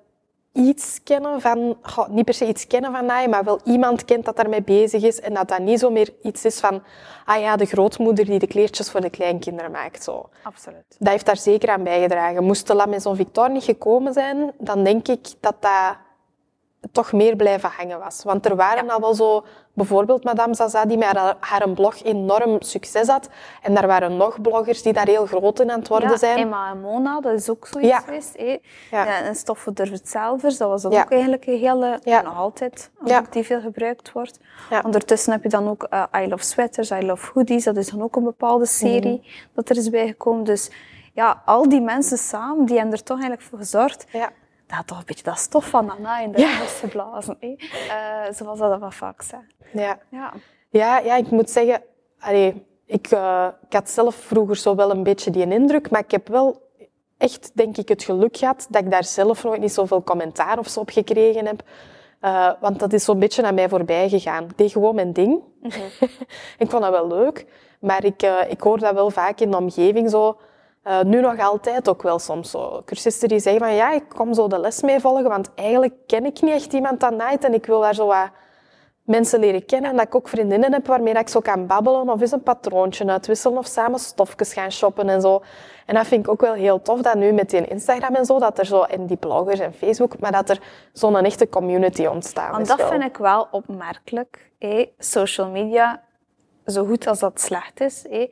iets 0.56 1.00
kennen 1.04 1.40
van, 1.40 1.76
goh, 1.82 2.08
niet 2.08 2.24
per 2.24 2.34
se 2.34 2.46
iets 2.46 2.66
kennen 2.66 2.92
van 2.92 3.04
naaien, 3.04 3.30
maar 3.30 3.44
wel 3.44 3.60
iemand 3.64 4.04
kent 4.04 4.24
dat 4.24 4.36
daarmee 4.36 4.62
bezig 4.62 5.02
is 5.02 5.20
en 5.20 5.34
dat 5.34 5.48
dat 5.48 5.58
niet 5.58 5.78
zo 5.78 5.90
meer 5.90 6.14
iets 6.22 6.44
is 6.44 6.60
van, 6.60 6.82
ah 7.24 7.40
ja, 7.40 7.56
de 7.56 7.66
grootmoeder 7.66 8.24
die 8.24 8.38
de 8.38 8.46
kleertjes 8.46 8.90
voor 8.90 9.00
de 9.00 9.10
kleinkinderen 9.10 9.70
maakt. 9.70 10.02
Zo. 10.02 10.28
Absoluut. 10.42 10.96
Dat 10.98 11.08
heeft 11.08 11.26
daar 11.26 11.36
zeker 11.36 11.68
aan 11.68 11.82
bijgedragen. 11.82 12.44
Moest 12.44 12.66
de 12.66 12.74
La 12.74 12.86
Maison 12.86 13.16
Victoire 13.16 13.52
niet 13.52 13.64
gekomen 13.64 14.12
zijn, 14.12 14.52
dan 14.58 14.84
denk 14.84 15.08
ik 15.08 15.26
dat 15.40 15.54
dat 15.60 15.96
toch 16.92 17.12
meer 17.12 17.36
blijven 17.36 17.70
hangen 17.76 17.98
was. 17.98 18.22
Want 18.24 18.46
er 18.46 18.56
waren 18.56 18.90
al 18.90 19.00
wel 19.00 19.14
zo, 19.14 19.44
bijvoorbeeld 19.72 20.24
Madame 20.24 20.54
Zaza, 20.54 20.84
die 20.84 20.98
met 20.98 21.08
haar, 21.16 21.36
haar 21.40 21.62
een 21.62 21.74
blog 21.74 22.02
enorm 22.02 22.62
succes 22.62 23.08
had. 23.08 23.28
En 23.62 23.74
daar 23.74 23.86
waren 23.86 24.16
nog 24.16 24.40
bloggers 24.40 24.82
die 24.82 24.92
daar 24.92 25.06
heel 25.06 25.26
groot 25.26 25.60
in 25.60 25.70
aan 25.70 25.78
het 25.78 25.88
worden 25.88 26.10
ja, 26.10 26.16
zijn. 26.16 26.38
Emma 26.38 26.70
en 26.70 26.80
Mona, 26.80 27.20
dat 27.20 27.32
is 27.32 27.50
ook 27.50 27.66
zoiets 27.66 27.90
Ja. 27.90 27.98
geweest. 28.00 28.36
hè. 28.36 28.44
Ja. 28.44 28.58
Ja. 29.04 29.20
en 29.22 29.34
Stoffen 29.34 29.74
der 29.74 29.86
Verzelvers, 29.86 30.56
dat 30.58 30.68
was 30.68 30.82
dat 30.82 30.92
Ja. 30.92 31.02
ook 31.02 31.10
eigenlijk 31.10 31.46
een 31.46 31.58
hele... 31.58 31.98
Ja. 32.02 32.20
Nog 32.22 32.36
altijd, 32.36 32.90
Ja. 33.04 33.18
ook 33.18 33.32
die 33.32 33.44
veel 33.44 33.60
gebruikt 33.60 34.12
wordt. 34.12 34.38
Ja. 34.70 34.80
Ondertussen 34.84 35.32
heb 35.32 35.42
je 35.42 35.48
dan 35.48 35.68
ook 35.68 35.82
eh, 35.82 36.02
I 36.16 36.28
Love 36.28 36.44
Sweaters, 36.44 36.90
I 36.90 37.06
Love 37.06 37.30
Hoodies. 37.34 37.64
Dat 37.64 37.76
is 37.76 37.90
dan 37.90 38.02
ook 38.02 38.16
een 38.16 38.24
bepaalde 38.24 38.66
serie 38.66 39.18
Mhm. 39.22 39.28
dat 39.54 39.68
er 39.68 39.76
is 39.76 39.90
bijgekomen. 39.90 40.44
Dus 40.44 40.70
ja, 41.14 41.42
al 41.44 41.68
die 41.68 41.80
mensen 41.80 42.18
samen, 42.18 42.64
die 42.66 42.76
hebben 42.78 42.94
er 42.94 43.02
toch 43.02 43.18
eigenlijk 43.18 43.48
voor 43.48 43.58
gezorgd 43.58 44.06
Dat 44.66 44.86
toch 44.86 44.98
een 44.98 45.04
beetje 45.06 45.24
dat 45.24 45.38
stof 45.38 45.68
van 45.68 45.90
Anna 45.90 46.20
in 46.20 46.32
de 46.32 46.40
ja. 46.40 46.48
geblazen. 46.48 47.36
hè. 47.40 47.54
Eh, 47.88 48.32
zoals 48.34 48.58
dat 48.58 48.78
wel 48.78 48.90
vaak. 48.90 49.22
Ja. 49.72 49.98
Ja. 50.10 50.32
Ja, 50.70 50.98
ja, 50.98 51.16
ik 51.16 51.30
moet 51.30 51.50
zeggen, 51.50 51.82
allee, 52.18 52.66
ik, 52.86 53.06
eh, 53.06 53.48
ik 53.68 53.72
had 53.72 53.90
zelf 53.90 54.14
vroeger 54.14 54.56
zo 54.56 54.74
wel 54.74 54.90
een 54.90 55.02
beetje 55.02 55.30
die 55.30 55.48
indruk, 55.48 55.90
maar 55.90 56.00
ik 56.00 56.10
heb 56.10 56.28
wel 56.28 56.62
echt, 57.18 57.50
denk 57.54 57.76
ik, 57.76 57.88
het 57.88 58.04
geluk 58.04 58.36
gehad 58.36 58.66
dat 58.70 58.84
ik 58.84 58.90
daar 58.90 59.04
zelf 59.04 59.44
nooit 59.44 59.60
niet 59.60 59.72
zoveel 59.72 60.02
commentaar 60.02 60.58
of 60.58 60.68
zo 60.68 60.80
op 60.80 60.90
gekregen 60.90 61.46
heb. 61.46 61.62
Eh, 62.20 62.50
want 62.60 62.78
dat 62.78 62.92
is 62.92 63.04
zo'n 63.04 63.18
beetje 63.18 63.42
aan 63.42 63.54
mij 63.54 63.68
voorbij 63.68 64.08
gegaan. 64.08 64.44
Ik 64.44 64.58
deed 64.58 64.72
gewoon 64.72 64.94
mijn 64.94 65.12
ding. 65.12 65.42
ik 66.58 66.70
vond 66.70 66.82
dat 66.82 66.90
wel 66.90 67.06
leuk, 67.08 67.46
maar 67.80 68.04
ik, 68.04 68.22
ik 68.48 68.60
hoor 68.60 68.78
dat 68.78 68.94
wel 68.94 69.10
vaak 69.10 69.40
in 69.40 69.50
de 69.50 69.56
omgeving 69.56 70.10
zo. 70.10 70.36
Eh, 70.86 71.02
nu 71.02 71.20
nog 71.20 71.38
altijd 71.38 71.88
ook 71.88 72.02
wel 72.02 72.18
soms 72.18 72.50
zo. 72.50 72.82
Cursisten 72.84 73.28
die 73.28 73.38
zeggen 73.38 73.62
van 73.62 73.74
ja, 73.74 73.92
ik 73.92 74.08
kom 74.08 74.34
zo 74.34 74.48
de 74.48 74.58
les 74.58 74.82
mee 74.82 75.00
volgen, 75.00 75.28
want 75.28 75.50
eigenlijk 75.54 75.94
ken 76.06 76.24
ik 76.24 76.42
niet 76.42 76.52
echt 76.54 76.72
iemand 76.72 77.00
dat 77.00 77.14
naait 77.14 77.44
en 77.44 77.54
ik 77.54 77.66
wil 77.66 77.80
daar 77.80 77.94
zo 77.94 78.06
wat 78.06 78.30
mensen 79.02 79.40
leren 79.40 79.64
kennen. 79.66 79.90
En 79.90 79.96
dat 79.96 80.06
ik 80.06 80.14
ook 80.14 80.28
vriendinnen 80.28 80.72
heb 80.72 80.86
waarmee 80.86 81.14
ik 81.14 81.28
zo 81.28 81.40
kan 81.40 81.66
babbelen 81.66 82.08
of 82.08 82.20
eens 82.20 82.32
een 82.32 82.42
patroontje 82.42 83.06
uitwisselen 83.06 83.58
of 83.58 83.66
samen 83.66 83.98
stofjes 83.98 84.52
gaan 84.52 84.72
shoppen 84.72 85.08
en 85.08 85.20
zo. 85.20 85.42
En 85.86 85.94
dat 85.94 86.06
vind 86.06 86.24
ik 86.24 86.30
ook 86.32 86.40
wel 86.40 86.52
heel 86.52 86.82
tof 86.82 87.00
dat 87.00 87.14
nu 87.14 87.32
met 87.32 87.50
die 87.50 87.66
Instagram 87.66 88.14
en 88.14 88.24
zo, 88.24 88.38
dat 88.38 88.58
er 88.58 88.66
zo, 88.66 88.82
en 88.82 89.06
die 89.06 89.16
bloggers 89.16 89.60
en 89.60 89.74
Facebook, 89.74 90.18
maar 90.18 90.32
dat 90.32 90.50
er 90.50 90.60
zo'n 90.92 91.16
echte 91.16 91.48
community 91.48 92.06
ontstaan 92.06 92.50
Want 92.50 92.66
dat 92.66 92.78
wel. 92.78 92.88
vind 92.88 93.02
ik 93.02 93.16
wel 93.16 93.48
opmerkelijk. 93.50 94.50
Social 94.98 95.48
media, 95.48 96.02
zo 96.66 96.84
goed 96.84 97.06
als 97.06 97.18
dat 97.18 97.40
slecht 97.40 97.80
is. 97.80 98.04
hè. 98.10 98.26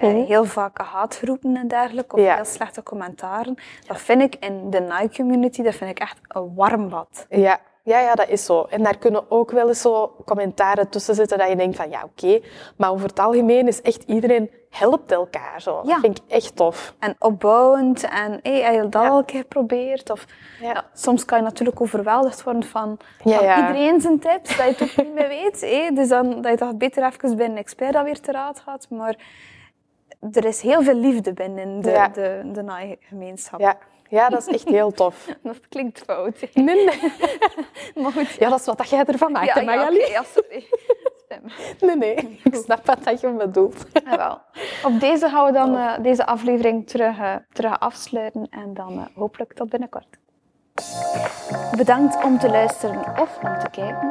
Eh, 0.00 0.26
heel 0.26 0.44
vaak 0.44 0.78
haatgroepen 0.80 1.56
en 1.56 1.68
dergelijke, 1.68 2.14
of 2.14 2.20
Mhm, 2.20 2.28
Ja. 2.28 2.34
heel 2.34 2.44
slechte 2.44 2.82
commentaren. 2.82 3.54
Dat 3.86 4.00
vind 4.00 4.22
ik 4.22 4.36
in 4.44 4.70
de 4.70 4.80
Nike-community, 4.80 5.62
dat 5.62 5.74
vind 5.74 5.90
ik 5.90 5.98
echt 5.98 6.18
een 6.28 6.54
warm 6.54 6.88
bad. 6.88 7.26
Ja, 7.28 7.60
ja, 7.84 8.00
ja, 8.00 8.14
dat 8.14 8.28
is 8.28 8.44
zo. 8.44 8.66
En 8.70 8.82
daar 8.82 8.98
kunnen 8.98 9.30
ook 9.30 9.50
wel 9.50 9.68
eens 9.68 9.80
zo 9.80 10.14
commentaren 10.26 10.88
tussen 10.88 11.14
zitten 11.14 11.38
dat 11.38 11.48
je 11.48 11.56
denkt 11.56 11.76
van 11.76 11.90
ja, 11.90 12.04
oké. 12.04 12.40
Maar 12.76 12.90
over 12.90 13.06
het 13.08 13.18
algemeen 13.18 13.66
is 13.68 13.82
echt 13.82 14.02
iedereen 14.02 14.50
helpt 14.70 15.12
elkaar 15.12 15.60
zo. 15.62 15.80
Ja. 15.84 15.92
Dat 15.92 16.00
vind 16.00 16.18
ik 16.18 16.24
echt 16.32 16.56
tof. 16.56 16.94
En 16.98 17.16
opbouwend 17.18 18.02
en 18.08 18.40
hey, 18.42 18.60
heb 18.60 18.74
je 18.74 18.88
dat 18.88 19.02
Ja. 19.02 19.08
al 19.08 19.18
een 19.18 19.24
keer 19.24 19.40
geprobeerd? 19.40 20.10
Of, 20.10 20.24
Ja. 20.60 20.66
ja, 20.72 20.84
soms 20.94 21.24
kan 21.24 21.38
je 21.38 21.44
natuurlijk 21.44 21.80
overweldigd 21.80 22.42
worden 22.42 22.62
van, 22.64 22.98
Ja, 23.24 23.38
van 23.38 23.66
iedereen 23.66 24.00
zijn 24.00 24.18
tips, 24.18 24.56
dat 24.56 24.66
je 24.66 24.72
het 24.72 24.82
ook 24.82 25.04
niet 25.06 25.14
meer 25.14 25.28
weet. 25.28 25.60
hè. 25.70 25.90
Dus 25.94 26.08
dan, 26.08 26.42
dat 26.42 26.50
je 26.50 26.56
toch 26.58 26.76
beter 26.76 27.04
even 27.04 27.36
bij 27.36 27.46
een 27.46 27.56
expert 27.56 27.92
dat 27.92 28.04
weer 28.04 28.20
te 28.20 28.32
raad 28.32 28.60
gaat. 28.60 28.86
Maar 28.90 29.16
er 30.32 30.44
is 30.44 30.60
heel 30.60 30.82
veel 30.82 30.94
liefde 30.94 31.32
binnen 31.32 31.80
de, 31.80 31.90
Ja. 31.90 32.08
de, 32.08 32.40
de 32.52 32.62
naai-gemeenschap. 32.62 33.60
Ja. 33.60 33.76
Ja, 34.10 34.28
dat 34.28 34.46
is 34.46 34.54
echt 34.54 34.68
heel 34.68 34.92
tof. 34.92 35.26
Dat 35.42 35.68
klinkt 35.68 36.02
fout. 36.06 36.40
Nee, 36.54 36.84
nee. 36.84 37.00
Maar 38.02 38.12
goed. 38.12 38.30
Ja, 38.30 38.48
dat 38.48 38.60
is 38.60 38.66
wat 38.66 38.78
dat 38.78 38.90
jij 38.90 39.04
ervan 39.04 39.32
maakt, 39.32 39.54
ja, 39.54 39.62
Magali? 39.62 39.98
ja, 39.98 40.22
sorry. 40.22 40.66
Nee, 41.80 41.96
nee. 41.96 42.40
Ik 42.44 42.54
snap 42.54 42.86
wat 42.86 43.04
dat 43.04 43.20
je 43.20 43.30
bedoelt. 43.30 43.86
Jawel. 44.04 44.40
Op 44.84 45.00
deze 45.00 45.28
gaan 45.28 45.46
we 45.46 45.52
dan 45.52 45.76
eh, 45.76 46.02
deze 46.02 46.26
aflevering 46.26 46.88
terug, 46.88 47.18
eh, 47.18 47.34
terug 47.52 47.80
afsluiten 47.80 48.46
en 48.50 48.74
dan 48.74 48.98
eh, 48.98 49.06
hopelijk 49.14 49.52
tot 49.52 49.68
binnenkort. 49.68 50.18
Bedankt 51.76 52.24
om 52.24 52.38
te 52.38 52.50
luisteren 52.50 52.98
of 53.20 53.38
om 53.42 53.58
te 53.58 53.70
kijken. 53.70 54.10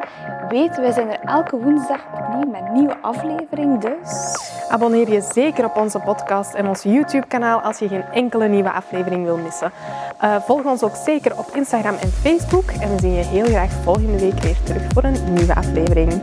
Weet, 0.50 0.78
wij 0.78 0.92
zijn 0.92 1.10
er 1.10 1.20
elke 1.20 1.58
woensdag 1.58 2.00
opnieuw 2.14 2.52
met 2.52 2.62
een 2.68 2.74
nieuwe 2.74 2.98
aflevering, 3.02 3.82
dus... 3.82 4.38
Abonneer 4.70 5.12
je 5.12 5.22
zeker 5.34 5.66
op 5.66 5.76
onze 5.76 6.00
podcast 6.00 6.54
en 6.54 6.68
ons 6.68 6.84
YouTube-kanaal 6.84 7.60
als 7.60 7.80
je 7.80 7.88
geen 7.88 8.04
enkele 8.14 8.48
nieuwe 8.48 8.72
aflevering 8.72 9.26
wil 9.26 9.38
missen. 9.38 9.72
Eh, 10.20 10.36
volg 10.42 10.64
ons 10.64 10.84
ook 10.84 10.96
zeker 10.96 11.38
op 11.38 11.50
Instagram 11.54 11.96
en 11.96 12.12
Facebook. 12.12 12.72
En 12.72 12.96
we 12.96 13.00
zien 13.00 13.14
je 13.14 13.24
heel 13.24 13.46
graag 13.46 13.72
volgende 13.72 14.20
week 14.20 14.40
weer 14.40 14.58
terug 14.64 14.82
voor 14.94 15.04
een 15.04 15.34
nieuwe 15.34 15.56
aflevering. 15.56 16.22